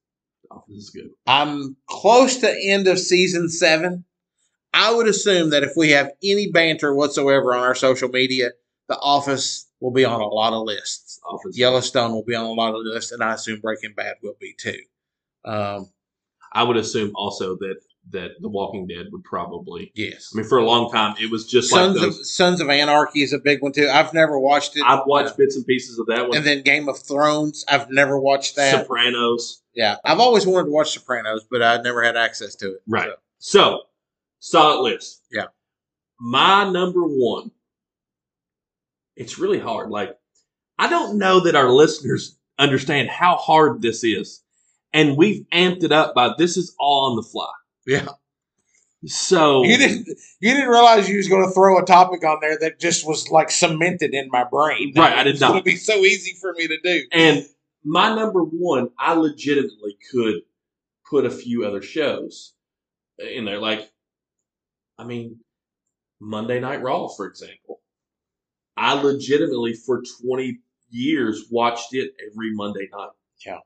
This 0.68 0.84
is 0.86 0.90
good. 0.90 1.10
I'm 1.28 1.78
close 1.88 2.38
to 2.38 2.54
end 2.66 2.88
of 2.88 3.00
season 3.00 3.50
seven. 3.50 4.06
I 4.74 4.94
would 4.94 5.08
assume 5.08 5.52
that 5.52 5.64
if 5.64 5.72
we 5.76 5.92
have 5.92 6.12
any 6.24 6.52
banter 6.52 6.94
whatsoever 6.94 7.56
on 7.56 7.64
our 7.64 7.76
social 7.76 8.10
media, 8.10 8.50
The 8.90 8.98
Office 9.00 9.68
will 9.80 9.92
be 9.92 10.04
on 10.04 10.20
a 10.20 10.28
lot 10.28 10.52
of 10.52 10.64
lists. 10.64 11.20
Office. 11.24 11.58
Yellowstone 11.58 12.12
will 12.12 12.24
be 12.26 12.36
on 12.36 12.46
a 12.46 12.52
lot 12.52 12.74
of 12.76 12.82
lists, 12.84 13.12
and 13.12 13.24
I 13.24 13.34
assume 13.36 13.60
Breaking 13.62 13.94
Bad 13.96 14.16
will 14.24 14.36
be 14.40 14.54
too. 14.58 14.80
Um, 15.46 15.92
I 16.52 16.64
would 16.64 16.76
assume 16.78 17.12
also 17.16 17.56
that 17.58 17.76
that 18.12 18.32
The 18.42 18.50
Walking 18.50 18.88
Dead 18.88 19.06
would 19.12 19.24
probably. 19.24 19.92
yes. 19.94 20.32
I 20.34 20.38
mean, 20.40 20.48
for 20.48 20.58
a 20.58 20.66
long 20.66 20.90
time, 20.92 21.16
it 21.22 21.30
was 21.30 21.46
just 21.46 21.70
Sons 21.70 21.98
like 22.00 22.08
of 22.08 22.16
those. 22.16 22.32
Sons 22.32 22.60
of 22.60 22.70
Anarchy 22.70 23.22
is 23.22 23.34
a 23.34 23.38
big 23.38 23.62
one 23.62 23.72
too. 23.72 23.88
I've 23.88 24.14
never 24.16 24.40
watched 24.40 24.76
it. 24.76 24.84
I've 24.84 25.06
watched 25.06 25.38
bits 25.38 25.56
and 25.56 25.66
pieces 25.68 26.00
of 26.00 26.08
that 26.08 26.28
one. 26.28 26.38
and 26.38 26.46
then 26.46 26.64
Game 26.64 26.90
of 26.90 26.98
Thrones. 26.98 27.64
I've 27.68 27.92
never 27.92 28.20
watched 28.20 28.56
that. 28.56 28.72
Sopranos. 28.82 29.62
yeah, 29.76 29.98
I've 30.04 30.20
always 30.20 30.48
wanted 30.48 30.66
to 30.66 30.72
watch 30.72 30.94
Sopranos, 30.94 31.46
but 31.52 31.62
I 31.62 31.80
never 31.84 32.02
had 32.02 32.18
access 32.18 32.56
to 32.56 32.72
it. 32.74 32.82
Right. 32.88 33.10
So, 33.38 33.60
So, 33.60 33.82
solid 34.40 34.82
list. 34.82 35.22
Yeah. 35.32 35.46
My 36.20 36.68
number 36.68 37.04
one. 37.04 37.52
It's 39.20 39.38
really 39.38 39.60
hard. 39.60 39.92
Like, 39.92 40.18
I 40.80 40.90
don't 40.90 41.18
know 41.18 41.42
that 41.42 41.56
our 41.56 41.70
listeners 41.70 42.38
understand 42.58 43.10
how 43.10 43.36
hard 43.36 43.82
this 43.82 44.04
is. 44.04 44.42
And 44.94 45.18
we've 45.18 45.46
amped 45.54 45.84
it 45.84 45.92
up 45.92 46.16
by 46.16 46.34
this 46.38 46.58
is 46.58 46.74
all 46.80 47.12
on 47.12 47.18
the 47.18 47.22
fly. 47.22 47.52
yeah, 47.86 48.08
So, 49.06 49.64
you 49.64 49.78
didn't 49.78 50.08
you 50.40 50.54
didn't 50.54 50.70
realize 50.70 51.08
you 51.08 51.18
was 51.18 51.28
going 51.28 51.46
to 51.46 51.54
throw 51.54 51.78
a 51.78 51.86
topic 51.86 52.24
on 52.26 52.40
there 52.42 52.58
that 52.60 52.80
just 52.80 53.06
was 53.06 53.30
like 53.30 53.52
cemented 53.52 54.14
in 54.16 54.30
my 54.32 54.46
brain. 54.46 54.94
Right, 54.96 55.16
I 55.16 55.24
did 55.24 55.40
not. 55.40 55.58
to 55.58 55.62
be 55.62 55.76
so 55.76 55.98
easy 55.98 56.36
for 56.42 56.54
me 56.54 56.68
to 56.68 56.78
do. 56.82 57.04
and 57.12 57.46
my 57.84 58.16
number 58.16 58.42
one, 58.42 58.90
I 58.98 59.14
legitimately 59.14 59.98
could 60.12 60.42
put 61.10 61.26
a 61.26 61.30
few 61.30 61.66
other 61.66 61.82
shows 61.82 62.54
in 63.20 63.46
there. 63.46 63.60
Like, 63.60 63.90
I 64.98 65.04
mean, 65.04 65.40
Monday 66.20 66.60
Night 66.60 66.82
Raw, 66.82 67.10
for 67.10 67.26
example. 67.26 67.79
I 68.80 68.94
legitimately, 68.94 69.74
for 69.74 70.02
20 70.24 70.58
years, 70.90 71.48
watched 71.52 71.94
it 71.94 72.14
every 72.32 72.54
Monday 72.54 72.88
night. 72.94 73.10
Yeah. 73.46 73.60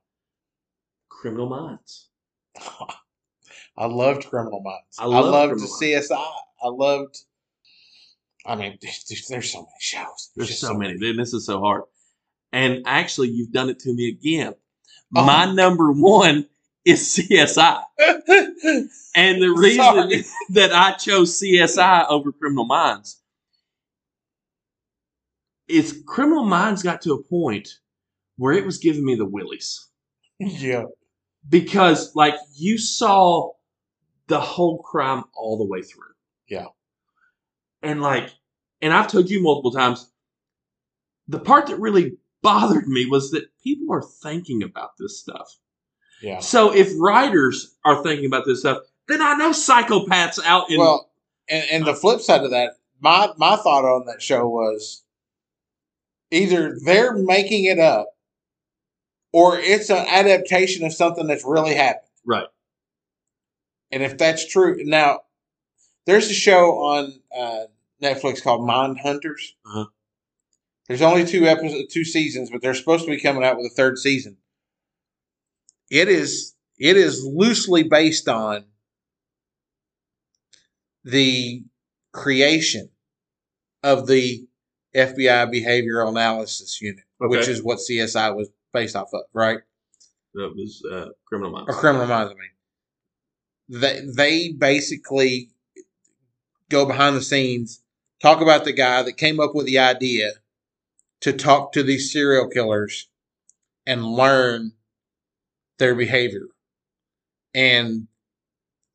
Criminal 1.07 1.47
Minds. 1.47 2.09
I 3.77 3.85
loved 3.85 4.27
Criminal 4.27 4.61
Minds. 4.61 4.97
I 4.97 5.03
I, 5.03 5.19
loved 5.19 5.61
CSI. 5.61 6.11
I 6.63 6.67
loved. 6.67 7.19
I 8.45 8.55
mean, 8.55 8.79
there's, 8.81 9.27
there's 9.29 9.51
so 9.51 9.59
many 9.59 9.69
shows. 9.79 10.31
There's 10.35 10.49
just 10.49 10.61
so 10.61 10.73
many. 10.73 10.97
Then 10.97 11.17
This 11.17 11.33
is 11.33 11.45
so 11.45 11.59
hard. 11.59 11.83
And 12.51 12.81
actually, 12.87 13.29
you've 13.29 13.51
done 13.51 13.69
it 13.69 13.79
to 13.79 13.93
me 13.93 14.09
again. 14.09 14.55
Oh. 15.15 15.25
My 15.25 15.45
number 15.45 15.91
one 15.91 16.47
is 16.85 17.01
CSI. 17.01 17.83
And 19.15 19.43
the 19.43 19.49
reason 19.49 19.83
Sorry. 19.83 20.23
that 20.51 20.73
I 20.73 20.93
chose 20.93 21.39
CSI 21.39 22.09
over 22.09 22.31
Criminal 22.31 22.65
Minds 22.65 23.21
is 25.67 26.03
Criminal 26.05 26.43
Minds 26.43 26.83
got 26.83 27.01
to 27.01 27.13
a 27.13 27.23
point 27.23 27.79
where 28.37 28.53
it 28.53 28.65
was 28.65 28.77
giving 28.77 29.05
me 29.05 29.15
the 29.15 29.25
willies 29.25 29.87
yeah. 30.39 30.83
because, 31.47 32.15
like, 32.15 32.35
you 32.55 32.77
saw 32.77 33.51
the 34.27 34.39
whole 34.39 34.81
crime 34.81 35.23
all 35.35 35.57
the 35.57 35.65
way 35.65 35.81
through. 35.81 36.13
Yeah. 36.47 36.67
And, 37.81 38.01
like, 38.01 38.29
and 38.81 38.93
I've 38.93 39.07
told 39.07 39.29
you 39.29 39.41
multiple 39.41 39.71
times, 39.71 40.09
the 41.27 41.39
part 41.39 41.67
that 41.67 41.79
really 41.79 42.17
bothered 42.41 42.87
me 42.87 43.05
was 43.05 43.31
that 43.31 43.45
people 43.63 43.93
are 43.95 44.01
thinking 44.01 44.63
about 44.63 44.97
this 44.97 45.19
stuff. 45.19 45.57
Yeah. 46.21 46.39
So 46.39 46.73
if 46.73 46.91
writers 46.97 47.75
are 47.83 48.01
thinking 48.03 48.25
about 48.25 48.45
this 48.45 48.61
stuff, 48.61 48.79
then 49.07 49.21
I 49.21 49.35
know 49.35 49.51
psychopaths 49.51 50.39
out 50.43 50.69
in 50.69 50.79
well, 50.79 51.09
and, 51.49 51.65
and 51.71 51.85
the 51.85 51.95
flip 51.95 52.21
side 52.21 52.43
of 52.43 52.51
that, 52.51 52.77
my 53.01 53.29
my 53.37 53.57
thought 53.57 53.83
on 53.83 54.05
that 54.05 54.21
show 54.21 54.47
was 54.47 55.02
either 56.33 56.77
they're 56.83 57.13
making 57.13 57.65
it 57.65 57.79
up 57.79 58.09
or 59.31 59.57
it's 59.57 59.89
an 59.89 60.05
adaptation 60.09 60.85
of 60.85 60.93
something 60.93 61.27
that's 61.27 61.45
really 61.45 61.75
happened. 61.75 62.09
right. 62.25 62.47
And 63.91 64.01
if 64.01 64.17
that's 64.17 64.51
true, 64.51 64.83
now 64.83 65.19
there's 66.07 66.29
a 66.29 66.33
show 66.33 66.71
on 66.79 67.19
uh, 67.37 67.65
Netflix 68.01 68.41
called 68.41 68.65
Mind 68.65 68.97
Hunters. 68.99 69.55
Uh-huh. 69.65 69.85
There's 70.87 71.03
only 71.03 71.25
two 71.25 71.45
episodes, 71.45 71.93
two 71.93 72.03
seasons, 72.03 72.49
but 72.49 72.61
they're 72.61 72.73
supposed 72.73 73.05
to 73.05 73.11
be 73.11 73.21
coming 73.21 73.43
out 73.43 73.55
with 73.55 73.67
a 73.71 73.75
third 73.75 73.99
season. 73.99 74.37
It 75.91 76.09
is 76.09 76.55
it 76.79 76.97
is 76.97 77.23
loosely 77.23 77.83
based 77.83 78.27
on 78.27 78.65
the 81.03 81.63
creation 82.11 82.89
of 83.83 84.07
the 84.07 84.47
FBI 84.95 85.51
Behavioral 85.53 86.09
Analysis 86.09 86.81
Unit, 86.81 87.03
which 87.17 87.47
is 87.47 87.63
what 87.63 87.79
CSI 87.79 88.35
was 88.35 88.49
based 88.73 88.95
off 88.95 89.09
of, 89.13 89.21
right? 89.33 89.59
That 90.33 90.53
was 90.55 90.83
uh, 90.91 91.09
Criminal 91.25 91.51
Minds. 91.51 91.69
or 91.69 91.79
criminal 91.79 92.07
minds. 92.07 92.33
I 92.33 92.35
mean, 92.35 93.81
they 93.81 94.01
they 94.15 94.51
basically 94.51 95.49
go 96.69 96.85
behind 96.85 97.15
the 97.15 97.21
scenes, 97.21 97.81
talk 98.21 98.41
about 98.41 98.65
the 98.65 98.73
guy 98.73 99.03
that 99.03 99.17
came 99.17 99.39
up 99.39 99.53
with 99.53 99.65
the 99.67 99.79
idea 99.79 100.31
to 101.21 101.33
talk 101.33 101.71
to 101.73 101.83
these 101.83 102.11
serial 102.11 102.49
killers 102.49 103.07
and 103.85 104.03
learn 104.05 104.73
their 105.77 105.95
behavior, 105.95 106.47
and 107.53 108.07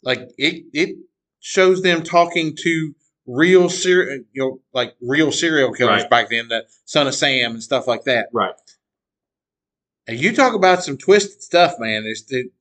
like 0.02 0.30
it 0.38 0.64
it 0.72 0.96
shows 1.40 1.82
them 1.82 2.02
talking 2.02 2.56
to 2.56 2.94
real 3.28 3.68
serial 3.68 4.24
you 4.32 4.42
know 4.42 4.60
like 4.72 4.96
real 5.00 5.30
serial 5.30 5.72
killers 5.72 6.02
Right. 6.02 6.10
back 6.10 6.30
then, 6.30 6.48
the 6.48 6.64
Son 6.86 7.06
of 7.06 7.14
Sam 7.14 7.52
and 7.52 7.62
stuff 7.62 7.86
like 7.86 8.04
that. 8.04 8.28
Right. 8.32 8.54
And 10.06 10.18
you 10.18 10.34
talk 10.34 10.54
about 10.54 10.82
some 10.82 10.96
twisted 10.96 11.42
stuff, 11.42 11.74
man. 11.78 12.04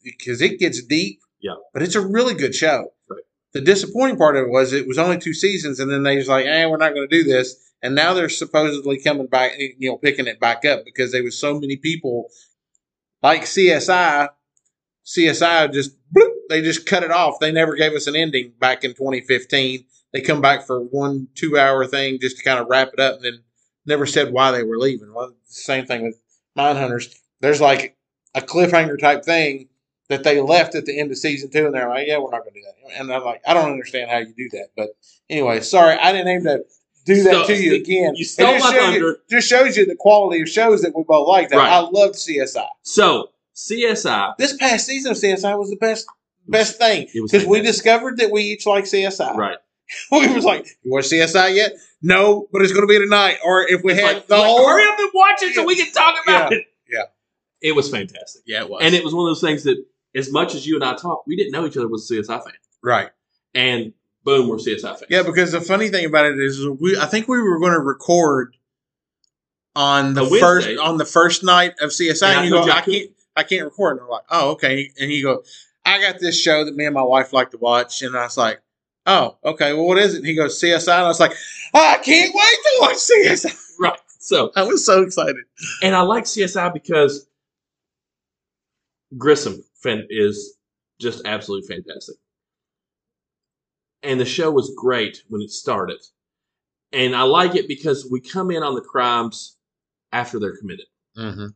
Because 0.04 0.42
it 0.42 0.60
gets 0.60 0.84
deep. 0.84 1.22
Yeah. 1.40 1.56
But 1.74 1.82
it's 1.82 1.96
a 1.96 2.06
really 2.06 2.34
good 2.34 2.54
show. 2.54 2.94
Right. 3.10 3.22
The 3.54 3.62
disappointing 3.62 4.18
part 4.18 4.36
of 4.36 4.44
it 4.44 4.50
was 4.50 4.74
it 4.74 4.88
was 4.88 4.98
only 4.98 5.18
two 5.18 5.34
seasons, 5.34 5.80
and 5.80 5.90
then 5.90 6.04
they 6.04 6.18
was 6.18 6.28
like, 6.28 6.46
"Eh, 6.46 6.66
we're 6.66 6.78
not 6.78 6.94
going 6.94 7.08
to 7.08 7.16
do 7.18 7.24
this." 7.24 7.56
And 7.82 7.96
now 7.96 8.14
they're 8.14 8.28
supposedly 8.28 9.00
coming 9.00 9.28
back, 9.28 9.54
you 9.58 9.90
know, 9.90 9.98
picking 9.98 10.28
it 10.28 10.40
back 10.40 10.66
up 10.66 10.84
because 10.84 11.12
there 11.12 11.24
was 11.24 11.40
so 11.40 11.60
many 11.60 11.78
people 11.78 12.28
like 13.24 13.44
CSI. 13.44 14.30
CSI 15.06 15.72
just 15.72 15.92
bloop, 16.14 16.32
they 16.50 16.62
just 16.62 16.86
cut 16.86 17.04
it 17.04 17.12
off. 17.12 17.40
They 17.40 17.52
never 17.52 17.76
gave 17.76 17.94
us 17.94 18.08
an 18.08 18.16
ending 18.16 18.54
back 18.60 18.84
in 18.84 18.92
2015. 18.92 19.84
They 20.14 20.22
come 20.22 20.42
back 20.42 20.66
for 20.66 20.80
one 20.82 21.28
two 21.36 21.58
hour 21.58 21.86
thing 21.86 22.20
just 22.20 22.38
to 22.38 22.44
kind 22.44 22.60
of 22.60 22.68
wrap 22.70 22.90
it 22.94 23.00
up, 23.00 23.16
and 23.16 23.24
then 23.26 23.40
never 23.86 24.06
said 24.06 24.32
why 24.32 24.52
they 24.52 24.64
were 24.64 24.78
leaving. 24.78 25.14
Well, 25.14 25.34
same 25.46 25.86
thing 25.86 26.04
with 26.04 26.20
Mindhunters. 26.58 27.14
There's 27.42 27.62
like 27.62 27.96
a 28.36 28.42
cliffhanger 28.42 29.00
type 29.00 29.24
thing 29.26 29.70
that 30.10 30.24
they 30.24 30.40
left 30.40 30.74
at 30.76 30.86
the 30.86 30.98
end 31.00 31.12
of 31.12 31.18
season 31.18 31.50
two, 31.52 31.66
and 31.66 31.76
they're 31.76 31.90
like, 31.90 32.08
"Yeah, 32.08 32.18
we're 32.20 32.32
not 32.32 32.42
going 32.44 32.54
to 32.54 32.60
do 32.60 32.66
that." 32.66 33.00
And 33.00 33.12
I'm 33.14 33.24
like, 33.24 33.42
"I 33.46 33.54
don't 33.54 33.72
understand 33.72 34.10
how 34.10 34.18
you 34.20 34.34
do 34.36 34.50
that." 34.54 34.70
But 34.76 34.90
anyway, 35.30 35.60
sorry, 35.62 35.96
I 35.98 36.12
didn't 36.14 36.28
aim 36.30 36.44
to 36.46 36.64
do 37.06 37.24
that 37.24 37.34
Stole- 37.34 37.46
to 37.48 37.56
you 37.56 37.76
again. 37.76 38.16
you 38.16 38.22
It 38.24 38.26
stole 38.28 38.54
just 38.54 38.66
my 38.66 38.72
shows 38.72 38.94
you- 38.94 39.00
thunder. 39.02 39.20
just 39.30 39.48
shows 39.48 39.78
you 39.78 39.86
the 39.86 39.96
quality 39.96 40.42
of 40.42 40.50
shows 40.50 40.82
that 40.82 40.96
we 40.96 41.04
both 41.04 41.28
like. 41.28 41.50
That 41.50 41.58
Right. 41.58 41.72
I 41.72 41.80
loved 41.80 42.16
CSI. 42.16 42.68
So 42.84 43.30
CSI. 43.54 44.34
This 44.38 44.56
past 44.56 44.86
season 44.86 45.12
of 45.12 45.18
CSI 45.18 45.56
was 45.58 45.70
the 45.70 45.76
best 45.78 46.06
best 46.48 46.78
thing 46.78 47.08
because 47.14 47.46
we 47.46 47.62
discovered 47.62 48.18
that 48.18 48.32
we 48.32 48.42
each 48.44 48.66
like 48.66 48.86
CSI. 48.86 49.36
Right. 49.36 49.58
we 50.12 50.28
was 50.34 50.44
like, 50.44 50.68
"You 50.84 50.92
watch 50.92 51.06
CSI 51.06 51.56
yet? 51.56 51.74
No, 52.02 52.48
but 52.52 52.62
it's 52.62 52.74
going 52.74 52.86
to 52.86 52.92
be 52.92 53.00
tonight." 53.00 53.38
Or 53.46 53.62
if 53.68 53.84
we 53.84 53.94
It's 53.94 54.02
had 54.02 54.16
like, 54.16 54.28
the 54.28 54.36
like, 54.38 54.46
whole 54.46 54.68
hurry 54.68 54.84
up 54.88 55.00
and 55.00 55.10
watch 55.14 55.42
it 55.44 55.56
so 55.56 55.64
we 55.66 55.76
can 55.76 55.92
talk 55.94 56.16
about 56.26 56.52
Yeah. 56.52 56.58
it. 56.58 56.66
Yeah. 56.90 57.04
It 57.62 57.76
was 57.76 57.90
fantastic. 57.90 58.44
yeah, 58.46 58.62
it 58.62 58.70
was 58.70 58.84
And 58.84 58.94
it 58.94 59.04
was 59.04 59.14
one 59.14 59.26
of 59.26 59.30
those 59.30 59.42
things 59.42 59.64
that, 59.64 59.84
as 60.14 60.32
much 60.32 60.56
as 60.56 60.68
you 60.68 60.76
and 60.76 60.84
I 60.84 60.96
talked, 60.96 61.28
we 61.28 61.36
didn't 61.36 61.52
know 61.54 61.66
each 61.66 61.78
other 61.78 61.88
was 61.88 62.10
a 62.12 62.16
CSI 62.16 62.44
fan. 62.44 62.54
right. 62.84 63.10
And 63.56 63.94
boom, 64.24 64.48
we're 64.50 64.58
CSI 64.58 64.82
fans. 64.82 65.06
Yeah, 65.10 65.24
because 65.24 65.54
the 65.54 65.62
funny 65.62 65.88
thing 65.90 66.06
about 66.06 66.26
it 66.26 66.38
is, 66.40 66.68
we 66.68 66.98
I 66.98 67.06
think 67.06 67.28
we 67.30 67.42
were 67.42 67.58
going 67.60 67.72
to 67.74 67.80
record 67.80 68.56
on 69.76 70.14
the 70.16 70.26
first 70.26 70.68
on 70.80 70.98
the 70.98 71.06
first 71.06 71.44
night 71.44 71.74
of 71.82 71.92
CSI. 71.92 72.24
And 72.24 72.32
I 72.40 72.42
And 72.42 72.46
you 72.46 72.52
told 72.52 72.68
go, 72.68 72.74
I 72.74 72.78
I 72.78 72.82
can't, 72.82 73.10
I 73.38 73.44
can't 73.44 73.64
record. 73.66 73.94
And 73.98 74.02
I'm 74.02 74.10
like, 74.10 74.24
oh, 74.30 74.52
okay. 74.52 74.92
And 75.00 75.12
you 75.12 75.24
go, 75.24 75.44
I 75.88 76.02
got 76.02 76.20
this 76.20 76.40
show 76.40 76.66
that 76.66 76.76
me 76.76 76.86
and 76.86 76.94
my 76.94 77.02
wife 77.04 77.34
like 77.34 77.52
to 77.52 77.58
watch, 77.58 78.02
and 78.02 78.16
I 78.16 78.24
was 78.24 78.38
like, 78.38 78.62
oh, 79.06 79.38
okay. 79.44 79.74
Well, 79.74 79.86
what 79.86 79.98
is 79.98 80.14
it? 80.14 80.18
And 80.18 80.28
he 80.28 80.36
goes, 80.36 80.62
CSI. 80.62 80.82
And 80.82 81.06
I 81.06 81.08
was 81.08 81.20
like, 81.20 81.34
I 81.74 81.98
can't 82.04 82.34
wait 82.36 82.58
to 82.64 82.78
watch 82.82 82.98
CSI. 82.98 83.58
right. 83.80 84.00
So, 84.20 84.52
I 84.58 84.64
was 84.64 84.86
so 84.86 85.04
excited. 85.04 85.38
and 85.82 85.96
I 85.96 86.02
like 86.02 86.26
CSI 86.26 86.74
because 86.74 87.28
Grissom 89.18 89.64
is 90.10 90.58
just 91.00 91.26
absolutely 91.26 91.68
fantastic, 91.74 92.18
and 94.04 94.20
the 94.20 94.26
show 94.26 94.52
was 94.52 94.74
great 94.76 95.24
when 95.30 95.42
it 95.42 95.52
started, 95.52 96.00
and 96.92 97.16
I 97.16 97.22
like 97.24 97.56
it 97.56 97.70
because 97.70 98.06
we 98.12 98.20
come 98.20 98.52
in 98.52 98.64
on 98.64 98.76
the 98.76 98.82
crimes 98.82 99.56
after 100.12 100.40
they're 100.40 100.58
committed. 100.58 100.88
Mm-hmm. 101.18 101.48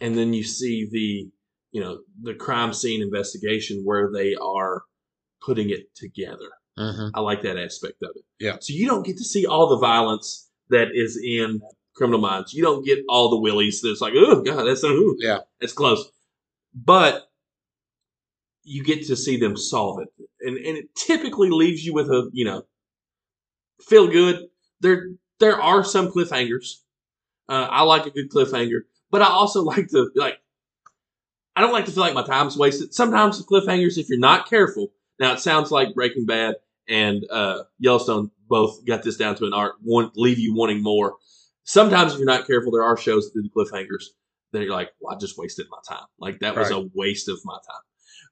and 0.00 0.16
then 0.18 0.32
you 0.34 0.44
see 0.44 0.88
the 0.92 1.31
you 1.72 1.80
know 1.80 1.98
the 2.22 2.34
crime 2.34 2.72
scene 2.72 3.02
investigation 3.02 3.82
where 3.84 4.10
they 4.12 4.34
are 4.36 4.82
putting 5.44 5.70
it 5.70 5.94
together 5.94 6.50
Mm-hmm. 6.78 7.08
i 7.14 7.20
like 7.20 7.42
that 7.42 7.58
aspect 7.58 8.02
of 8.02 8.12
it 8.14 8.24
Yeah. 8.40 8.56
so 8.58 8.72
you 8.72 8.86
don't 8.86 9.04
get 9.04 9.18
to 9.18 9.24
see 9.24 9.44
all 9.44 9.68
the 9.68 9.76
violence 9.76 10.48
that 10.70 10.88
is 10.94 11.18
in 11.22 11.60
criminal 11.94 12.18
minds 12.18 12.54
you 12.54 12.62
don't 12.62 12.82
get 12.86 13.00
all 13.10 13.28
the 13.28 13.38
willies 13.38 13.82
that's 13.82 14.00
like 14.00 14.14
oh 14.16 14.40
god 14.42 14.64
that's 14.64 14.82
ooh, 14.82 15.14
Yeah. 15.18 15.40
that's 15.60 15.74
close 15.74 16.02
but 16.74 17.24
you 18.64 18.82
get 18.82 19.06
to 19.06 19.16
see 19.16 19.36
them 19.36 19.54
solve 19.56 20.00
it 20.00 20.08
and 20.40 20.56
and 20.56 20.78
it 20.78 20.94
typically 20.94 21.50
leaves 21.50 21.84
you 21.84 21.92
with 21.92 22.08
a 22.08 22.30
you 22.32 22.46
know 22.46 22.62
feel 23.82 24.06
good 24.06 24.46
there 24.80 25.08
there 25.40 25.60
are 25.60 25.84
some 25.84 26.08
cliffhangers 26.10 26.76
uh, 27.50 27.66
i 27.70 27.82
like 27.82 28.06
a 28.06 28.10
good 28.10 28.30
cliffhanger 28.30 28.80
but 29.10 29.20
I 29.20 29.26
also 29.26 29.62
like 29.72 29.88
to 29.90 30.10
like. 30.16 30.38
I 31.54 31.60
don't 31.60 31.72
like 31.72 31.84
to 31.86 31.90
feel 31.90 32.02
like 32.02 32.14
my 32.14 32.24
time's 32.24 32.56
wasted. 32.56 32.94
Sometimes 32.94 33.38
the 33.38 33.44
cliffhangers, 33.44 33.98
if 33.98 34.08
you're 34.08 34.18
not 34.18 34.48
careful, 34.48 34.88
now 35.18 35.32
it 35.32 35.40
sounds 35.40 35.70
like 35.70 35.94
Breaking 35.94 36.26
Bad 36.26 36.56
and 36.88 37.24
uh, 37.30 37.64
Yellowstone 37.78 38.30
both 38.48 38.84
got 38.86 39.02
this 39.02 39.16
down 39.16 39.34
to 39.36 39.46
an 39.46 39.52
art. 39.52 39.74
Want 39.82 40.16
leave 40.16 40.38
you 40.38 40.54
wanting 40.54 40.82
more. 40.82 41.16
Sometimes 41.64 42.12
if 42.12 42.18
you're 42.18 42.26
not 42.26 42.46
careful, 42.46 42.72
there 42.72 42.82
are 42.82 42.96
shows 42.96 43.30
that 43.30 43.34
do 43.34 43.42
the 43.42 43.50
cliffhangers 43.50 44.04
that 44.52 44.62
you're 44.62 44.72
like, 44.72 44.90
well, 45.00 45.14
I 45.14 45.18
just 45.18 45.38
wasted 45.38 45.66
my 45.70 45.78
time. 45.88 46.06
Like 46.18 46.40
that 46.40 46.56
was 46.56 46.70
a 46.70 46.88
waste 46.94 47.28
of 47.28 47.38
my 47.44 47.54
time. 47.54 47.80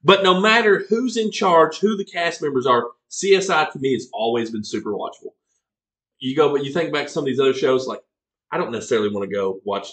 But 0.03 0.23
no 0.23 0.39
matter 0.39 0.85
who's 0.89 1.17
in 1.17 1.31
charge, 1.31 1.79
who 1.79 1.95
the 1.95 2.05
cast 2.05 2.41
members 2.41 2.65
are, 2.65 2.87
CSI 3.09 3.71
to 3.71 3.79
me 3.79 3.93
has 3.93 4.07
always 4.13 4.49
been 4.51 4.63
super 4.63 4.91
watchable. 4.91 5.33
You 6.19 6.35
go, 6.35 6.51
but 6.51 6.63
you 6.63 6.71
think 6.71 6.93
back 6.93 7.07
to 7.07 7.11
some 7.11 7.23
of 7.23 7.25
these 7.25 7.39
other 7.39 7.53
shows, 7.53 7.87
like 7.87 8.01
I 8.51 8.57
don't 8.57 8.71
necessarily 8.71 9.09
want 9.09 9.29
to 9.29 9.35
go 9.35 9.59
watch 9.63 9.87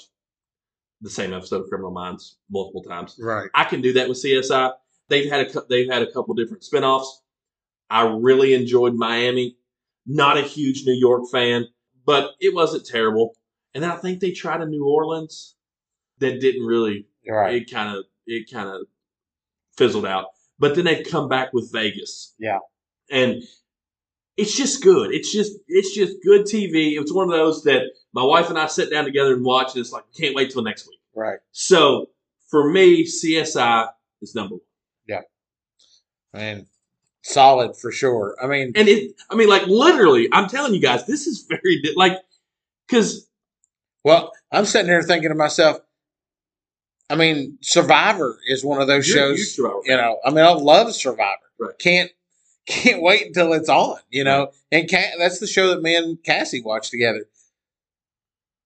the 1.00 1.10
same 1.10 1.32
episode 1.32 1.62
of 1.62 1.68
Criminal 1.68 1.90
Minds 1.92 2.38
multiple 2.50 2.82
times. 2.82 3.16
Right. 3.20 3.48
I 3.54 3.64
can 3.64 3.80
do 3.80 3.92
that 3.94 4.08
with 4.08 4.22
CSI. 4.22 4.72
They've 5.08 5.30
had 5.30 5.46
a 5.46 5.62
they've 5.68 5.90
had 5.90 6.02
a 6.02 6.12
couple 6.12 6.34
different 6.34 6.62
spinoffs. 6.62 7.06
I 7.90 8.02
really 8.06 8.54
enjoyed 8.54 8.94
Miami. 8.94 9.56
Not 10.06 10.38
a 10.38 10.42
huge 10.42 10.84
New 10.86 10.94
York 10.94 11.24
fan, 11.30 11.66
but 12.04 12.30
it 12.40 12.54
wasn't 12.54 12.86
terrible. 12.86 13.34
And 13.74 13.82
then 13.82 13.90
I 13.90 13.96
think 13.96 14.20
they 14.20 14.32
tried 14.32 14.60
a 14.60 14.66
New 14.66 14.86
Orleans 14.86 15.54
that 16.18 16.40
didn't 16.40 16.64
really 16.66 17.06
Right. 17.28 17.56
it 17.62 17.70
kind 17.70 17.96
of 17.96 18.04
it 18.26 18.50
kind 18.50 18.68
of 18.68 18.86
fizzled 19.76 20.06
out. 20.06 20.26
But 20.58 20.74
then 20.74 20.86
they've 20.86 21.06
come 21.06 21.28
back 21.28 21.52
with 21.52 21.70
Vegas. 21.72 22.34
Yeah. 22.38 22.58
And 23.10 23.42
it's 24.36 24.56
just 24.56 24.82
good. 24.82 25.12
It's 25.12 25.32
just 25.32 25.52
it's 25.68 25.94
just 25.94 26.16
good 26.24 26.42
TV. 26.42 26.98
It's 26.98 27.12
one 27.12 27.24
of 27.28 27.30
those 27.32 27.62
that 27.64 27.82
my 28.12 28.22
wife 28.22 28.48
and 28.48 28.58
I 28.58 28.66
sit 28.66 28.90
down 28.90 29.04
together 29.04 29.34
and 29.34 29.44
watch, 29.44 29.74
and 29.74 29.80
it's 29.80 29.92
like 29.92 30.04
can't 30.16 30.34
wait 30.34 30.50
till 30.50 30.62
next 30.62 30.88
week. 30.88 31.00
Right. 31.14 31.38
So 31.52 32.10
for 32.48 32.70
me, 32.70 33.04
CSI 33.04 33.88
is 34.22 34.34
number 34.34 34.54
one. 34.56 34.60
Yeah. 35.06 35.20
And 36.32 36.66
solid 37.22 37.76
for 37.76 37.92
sure. 37.92 38.36
I 38.42 38.46
mean, 38.46 38.72
And 38.74 38.88
it, 38.88 39.12
I 39.30 39.34
mean, 39.34 39.48
like 39.48 39.66
literally, 39.66 40.28
I'm 40.32 40.48
telling 40.48 40.74
you 40.74 40.80
guys, 40.80 41.06
this 41.06 41.26
is 41.26 41.46
very 41.48 41.82
like 41.96 42.18
because 42.86 43.28
well, 44.04 44.32
I'm 44.50 44.64
sitting 44.64 44.88
here 44.88 45.02
thinking 45.02 45.28
to 45.30 45.34
myself, 45.34 45.78
I 47.10 47.16
mean, 47.16 47.58
Survivor 47.62 48.38
is 48.46 48.64
one 48.64 48.80
of 48.80 48.86
those 48.86 49.06
shows. 49.06 49.56
you 49.58 49.64
know, 49.88 50.18
I 50.24 50.30
mean, 50.30 50.44
I 50.44 50.52
love 50.52 50.94
Survivor. 50.94 51.36
Right. 51.58 51.78
Can't 51.78 52.10
can't 52.66 53.02
wait 53.02 53.26
until 53.26 53.52
it's 53.54 53.68
on. 53.68 53.98
You 54.10 54.24
know, 54.24 54.52
and 54.70 54.88
Ca- 54.90 55.16
that's 55.18 55.40
the 55.40 55.46
show 55.46 55.68
that 55.68 55.82
me 55.82 55.96
and 55.96 56.22
Cassie 56.22 56.62
watch 56.62 56.90
together. 56.90 57.24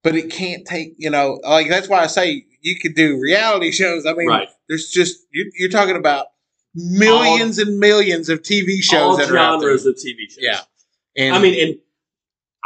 But 0.02 0.16
it 0.16 0.30
can't 0.30 0.66
take. 0.66 0.94
You 0.98 1.10
know, 1.10 1.38
like 1.44 1.68
that's 1.68 1.88
why 1.88 2.00
I 2.02 2.06
say 2.06 2.44
you 2.60 2.78
could 2.78 2.94
do 2.94 3.20
reality 3.20 3.70
shows. 3.70 4.04
I 4.06 4.14
mean, 4.14 4.28
right, 4.28 4.48
there's 4.68 4.90
just 4.90 5.18
you're, 5.32 5.46
you're 5.58 5.68
talking 5.68 5.96
about 5.96 6.26
millions 6.74 7.58
and 7.58 7.78
millions 7.78 8.28
of 8.28 8.42
TV 8.42 8.82
shows 8.82 9.00
all 9.00 9.16
that 9.16 9.30
are 9.30 9.36
out 9.38 9.60
there. 9.60 9.68
genres 9.70 9.86
of 9.86 9.94
TV 9.94 10.28
shows. 10.28 10.38
Yeah, 10.40 10.60
and 11.16 11.34
I 11.34 11.38
mean, 11.38 11.68
and 11.68 11.78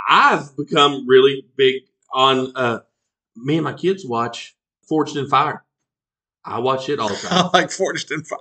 I've 0.09 0.57
become 0.57 1.07
really 1.07 1.45
big 1.57 1.83
on. 2.13 2.53
uh 2.57 2.81
Me 3.37 3.57
and 3.57 3.65
my 3.65 3.73
kids 3.75 4.05
watch 4.07 4.57
Forged 4.89 5.17
in 5.17 5.29
Fire. 5.29 5.65
I 6.45 6.61
watch 6.61 6.89
it 6.89 6.99
all 7.01 7.09
the 7.09 7.17
time. 7.29 7.51
I 7.53 7.59
like 7.59 7.71
Forged 7.71 8.11
in 8.13 8.23
Fire. 8.23 8.39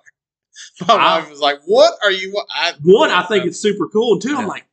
My 0.88 0.94
I- 0.96 1.20
wife 1.20 1.30
was 1.30 1.40
like, 1.42 1.60
"What 1.66 1.94
are 2.04 2.12
you?" 2.12 2.42
I, 2.50 2.74
One, 2.84 3.12
I 3.12 3.24
think 3.24 3.46
it's 3.46 3.60
super 3.60 3.88
cool, 3.90 4.14
and 4.14 4.22
two, 4.22 4.32
Yeah. 4.32 4.38
I'm 4.38 4.48
like, 4.48 4.66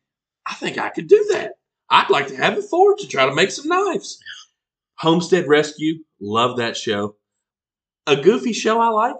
I 0.47 0.55
think 0.55 0.79
I 0.79 0.91
could 0.91 1.09
do 1.09 1.27
that. 1.33 1.55
I'd 1.93 2.11
like 2.11 2.27
to 2.29 2.37
have 2.37 2.57
a 2.59 2.63
forge 2.63 3.01
to 3.03 3.07
try 3.07 3.27
to 3.27 3.35
make 3.35 3.51
some 3.51 3.69
knives. 3.69 4.19
Homestead 4.97 5.47
Rescue, 5.47 6.03
love 6.21 6.57
that 6.57 6.77
show. 6.77 7.17
A 8.07 8.17
goofy 8.17 8.53
show 8.55 8.81
I 8.81 8.89
like, 8.89 9.17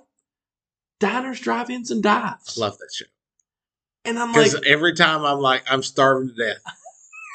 Diners, 0.99 1.39
Drive-Ins, 1.41 1.91
and 1.91 2.03
Dives. 2.03 2.57
love 2.57 2.79
that 2.79 2.91
show. 2.95 3.05
and 4.05 4.19
I'm 4.19 4.33
like, 4.33 4.47
Because 4.47 4.63
every 4.67 4.95
time 4.95 5.25
I'm 5.25 5.39
like, 5.41 5.63
I'm 5.71 5.83
starving 5.83 6.29
to 6.35 6.35
death. 6.35 6.63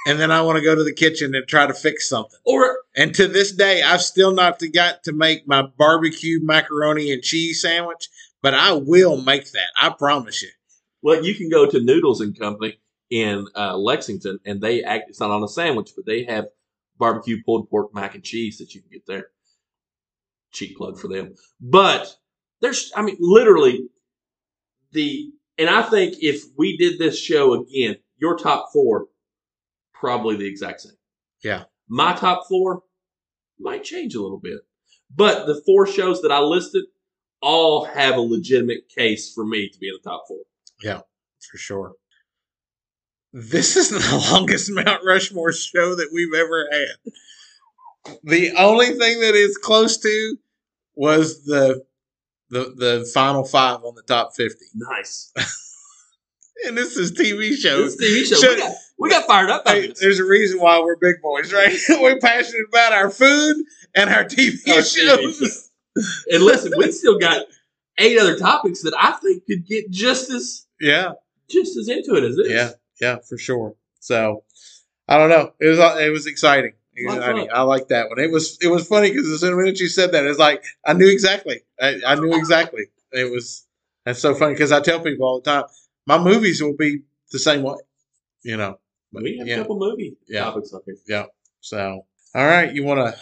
and 0.08 0.20
then 0.20 0.32
I 0.32 0.42
want 0.42 0.58
to 0.58 0.64
go 0.64 0.74
to 0.76 0.84
the 0.84 0.94
kitchen 0.94 1.36
and 1.36 1.48
try 1.48 1.68
to 1.68 1.74
fix 1.74 2.10
something. 2.10 2.40
or 2.46 2.80
And 2.96 3.14
to 3.16 3.28
this 3.28 3.52
day, 3.52 3.82
I've 3.84 4.02
still 4.02 4.32
not 4.34 4.60
got 4.74 5.04
to 5.04 5.14
make 5.14 5.48
my 5.48 5.62
barbecue 5.78 6.40
macaroni 6.42 7.12
and 7.12 7.22
cheese 7.22 7.62
sandwich, 7.62 8.10
but 8.42 8.54
I 8.56 8.72
will 8.74 9.22
make 9.22 9.52
that. 9.52 9.70
I 9.80 9.90
promise 9.90 10.42
you. 10.42 10.50
well, 11.04 11.24
you 11.24 11.36
can 11.36 11.50
go 11.50 11.70
to 11.70 11.80
Noodles 11.80 12.22
and 12.22 12.38
Company 12.38 12.80
in 13.10 13.48
uh, 13.56 13.78
Lexington, 13.78 14.40
and 14.46 14.62
they 14.62 14.84
act. 14.84 15.10
It's 15.10 15.20
not 15.20 15.32
on 15.32 15.44
a 15.44 15.48
sandwich, 15.48 15.92
but 15.96 16.06
they 16.06 16.24
have 16.26 16.48
barbecue 16.98 17.42
pulled 17.44 17.70
pork 17.70 17.94
mac 17.94 18.16
and 18.16 18.24
cheese 18.24 18.58
that 18.58 18.74
you 18.74 18.82
can 18.82 18.90
get 18.92 19.06
there. 19.06 19.28
Cheap 20.52 20.78
plug 20.78 20.98
for 20.98 21.08
them, 21.08 21.36
but 21.60 22.16
there's, 22.62 22.92
I 22.96 23.02
mean, 23.02 23.18
literally 23.20 23.90
the, 24.92 25.32
and 25.58 25.70
I 25.70 25.84
think 25.84 26.16
if 26.22 26.42
we 26.58 26.78
did 26.78 27.00
this 27.00 27.20
show 27.20 27.54
again, 27.54 27.98
your 28.18 28.38
top 28.38 28.70
four, 28.74 29.08
probably 29.94 30.38
the 30.38 30.48
exact 30.48 30.82
same. 30.82 30.94
Yeah. 31.44 31.64
My 31.88 32.14
top 32.14 32.48
four 32.48 32.84
might 33.60 33.84
change 33.84 34.16
a 34.16 34.22
little 34.22 34.40
bit, 34.40 34.60
but 35.16 35.46
the 35.46 35.62
four 35.66 35.88
shows 35.88 36.22
that 36.22 36.32
I 36.32 36.40
listed 36.40 36.86
all 37.42 37.86
have 37.86 38.16
a 38.16 38.22
legitimate 38.22 38.90
case 38.90 39.32
for 39.34 39.46
me 39.46 39.70
to 39.70 39.80
be 39.80 39.88
in 39.88 39.96
the 40.02 40.10
top 40.10 40.24
four. 40.28 40.40
Yeah, 40.82 41.02
For 41.52 41.58
sure. 41.58 41.94
This 43.34 43.76
is 43.76 43.90
the 43.90 44.30
longest 44.32 44.72
Mount 44.72 45.02
Rushmore 45.06 45.52
show 45.52 45.96
that 45.96 46.10
we've 46.14 46.34
ever 46.34 46.68
had. 46.72 47.12
The 48.24 48.54
only 48.58 48.88
thing 48.88 49.20
that 49.20 49.36
is 49.36 49.58
close 49.58 49.98
to 49.98 50.38
was 50.96 51.44
the 51.44 51.84
the 52.50 52.74
the 52.76 53.10
final 53.14 53.44
five 53.44 53.84
on 53.84 53.96
the 53.96 54.04
top 54.04 54.34
fifty. 54.36 54.66
Nice. 54.76 55.32
And 56.66 56.76
this 56.76 56.98
is 56.98 57.12
TV 57.12 57.56
shows. 57.56 57.98
This 57.98 58.32
TV 58.32 58.42
show. 58.42 58.50
We, 58.56 58.60
got, 58.60 58.76
we 58.98 59.10
got 59.12 59.28
fired 59.28 59.52
up. 59.52 59.68
Hey, 59.68 59.94
there's 60.02 60.18
a 60.20 60.26
reason 60.26 60.60
why 60.60 60.80
we're 60.80 60.96
big 60.96 61.22
boys, 61.22 61.54
right? 61.54 61.78
we're 62.02 62.18
passionate 62.20 62.66
about 62.70 62.94
our 62.94 63.12
food 63.12 63.58
and 63.94 64.10
our 64.10 64.24
TV 64.24 64.68
Our 64.68 64.82
shows. 64.82 64.90
TV 64.90 65.38
shows. 65.40 65.70
and 66.32 66.42
listen, 66.44 66.74
we 66.76 66.92
still 66.92 67.20
got 67.20 67.46
eight 68.00 68.18
other 68.18 68.36
topics 68.40 68.82
that 68.82 68.96
I 69.00 69.12
think 69.22 69.46
could 69.46 69.68
get 69.68 69.92
just 69.92 70.32
as 70.32 70.66
Yeah, 70.82 71.12
just 71.48 71.78
as 71.78 71.90
into 71.90 72.16
it 72.16 72.24
as 72.24 72.36
this. 72.38 72.50
yeah, 72.50 72.72
yeah, 73.02 73.18
for 73.28 73.38
sure. 73.38 73.76
So 74.00 74.44
I 75.08 75.18
don't 75.18 75.30
know. 75.30 75.52
It 75.60 75.68
was 75.68 75.80
uh, 75.80 75.98
it 76.00 76.10
was 76.10 76.28
exciting. 76.28 76.74
I 77.54 77.62
like 77.62 77.90
that 77.90 78.10
one. 78.10 78.20
It 78.20 78.32
was 78.32 78.58
it 78.62 78.68
was 78.68 78.88
funny 78.88 79.12
because 79.12 79.30
as 79.30 79.42
soon 79.42 79.68
as 79.68 79.80
you 79.80 79.88
said 79.88 80.12
that, 80.14 80.26
it's 80.26 80.40
like 80.40 80.64
I 80.86 80.94
knew 80.94 81.08
exactly. 81.08 81.62
I, 81.80 82.00
I 82.06 82.16
knew 82.16 82.36
exactly. 82.36 82.86
It 83.12 83.32
was 83.32 83.66
that's 84.06 84.20
so 84.20 84.34
funny 84.34 84.54
because 84.54 84.72
I 84.72 84.80
tell 84.80 85.00
people 85.00 85.28
all 85.28 85.42
the 85.42 85.52
time, 85.52 85.64
my 86.06 86.18
movies 86.18 86.62
will 86.62 86.76
be 86.76 87.02
the 87.32 87.40
same 87.40 87.62
way. 87.64 87.76
You 88.44 88.58
know. 88.58 88.80
But, 89.14 89.24
We 89.24 89.38
have 89.38 89.48
yeah. 89.48 89.56
a 89.56 89.58
couple 89.60 89.80
movie 89.80 90.18
Yeah. 90.28 90.46
topics 90.46 90.74
up 90.74 90.82
here. 90.86 90.96
Yeah. 91.08 91.26
So 91.62 92.06
all 92.36 92.46
right, 92.46 92.74
you 92.74 92.84
want 92.84 93.00
to 93.00 93.20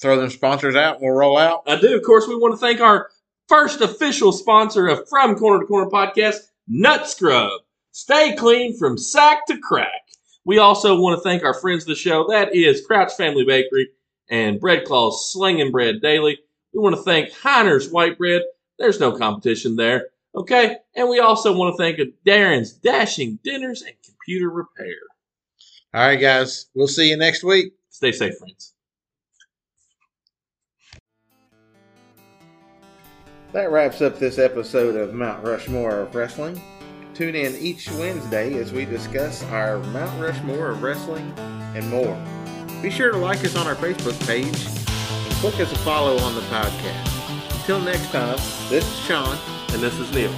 throw 0.00 0.18
them 0.20 0.30
sponsors 0.30 0.76
out? 0.76 0.96
and 0.96 1.02
We'll 1.04 1.14
roll 1.16 1.36
out. 1.38 1.62
I 1.66 1.80
do. 1.80 1.96
Of 1.96 2.02
course, 2.02 2.26
we 2.28 2.36
want 2.36 2.54
to 2.54 2.58
thank 2.58 2.80
our 2.80 3.10
first 3.48 3.80
official 3.80 4.32
sponsor 4.32 4.86
of 4.86 5.08
From 5.08 5.36
Corner 5.36 5.60
to 5.60 5.66
Corner 5.66 5.90
podcast, 5.90 6.36
Nut 6.68 7.08
Scrub. 7.08 7.50
Stay 7.96 8.36
clean 8.36 8.76
from 8.76 8.98
sack 8.98 9.46
to 9.46 9.56
crack. 9.56 10.02
We 10.44 10.58
also 10.58 11.00
want 11.00 11.16
to 11.16 11.22
thank 11.22 11.42
our 11.42 11.54
friends 11.54 11.84
of 11.84 11.88
the 11.88 11.94
show. 11.94 12.26
That 12.28 12.54
is 12.54 12.84
Crouch 12.84 13.14
Family 13.14 13.42
Bakery 13.42 13.88
and 14.28 14.60
Bread 14.60 14.84
Claws 14.84 15.32
Slinging 15.32 15.72
Bread 15.72 16.02
Daily. 16.02 16.38
We 16.74 16.80
want 16.80 16.94
to 16.94 17.00
thank 17.00 17.30
Heiner's 17.30 17.88
White 17.88 18.18
Bread. 18.18 18.42
There's 18.78 19.00
no 19.00 19.16
competition 19.16 19.76
there. 19.76 20.08
Okay? 20.34 20.76
And 20.94 21.08
we 21.08 21.20
also 21.20 21.56
want 21.56 21.74
to 21.74 21.82
thank 21.82 21.98
Darren's 22.26 22.74
Dashing 22.74 23.38
Dinners 23.42 23.80
and 23.80 23.94
Computer 24.04 24.50
Repair. 24.50 24.98
All 25.94 26.02
right, 26.02 26.20
guys. 26.20 26.66
We'll 26.74 26.88
see 26.88 27.08
you 27.08 27.16
next 27.16 27.44
week. 27.44 27.72
Stay 27.88 28.12
safe, 28.12 28.36
friends. 28.36 28.74
That 33.54 33.70
wraps 33.70 34.02
up 34.02 34.18
this 34.18 34.38
episode 34.38 34.96
of 34.96 35.14
Mount 35.14 35.42
Rushmore 35.42 36.00
of 36.00 36.14
Wrestling. 36.14 36.60
Tune 37.16 37.34
in 37.34 37.56
each 37.56 37.90
Wednesday 37.92 38.58
as 38.58 38.74
we 38.74 38.84
discuss 38.84 39.42
our 39.44 39.78
Mount 39.84 40.20
Rushmore 40.20 40.68
of 40.68 40.82
Wrestling 40.82 41.32
and 41.74 41.88
more. 41.88 42.14
Be 42.82 42.90
sure 42.90 43.10
to 43.10 43.16
like 43.16 43.42
us 43.42 43.56
on 43.56 43.66
our 43.66 43.74
Facebook 43.74 44.20
page 44.26 44.44
and 44.44 45.34
click 45.36 45.58
us 45.58 45.72
a 45.72 45.78
follow 45.78 46.18
on 46.18 46.34
the 46.34 46.42
podcast. 46.42 47.54
Until 47.54 47.80
next 47.80 48.12
time, 48.12 48.36
this 48.68 48.86
is 48.86 48.98
Sean. 49.06 49.38
And 49.72 49.82
this 49.82 49.98
is 49.98 50.12
Neil. 50.12 50.30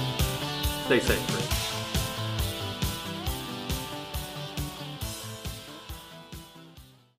Stay 0.85 1.01
safe, 1.01 1.19
friends. 1.29 1.48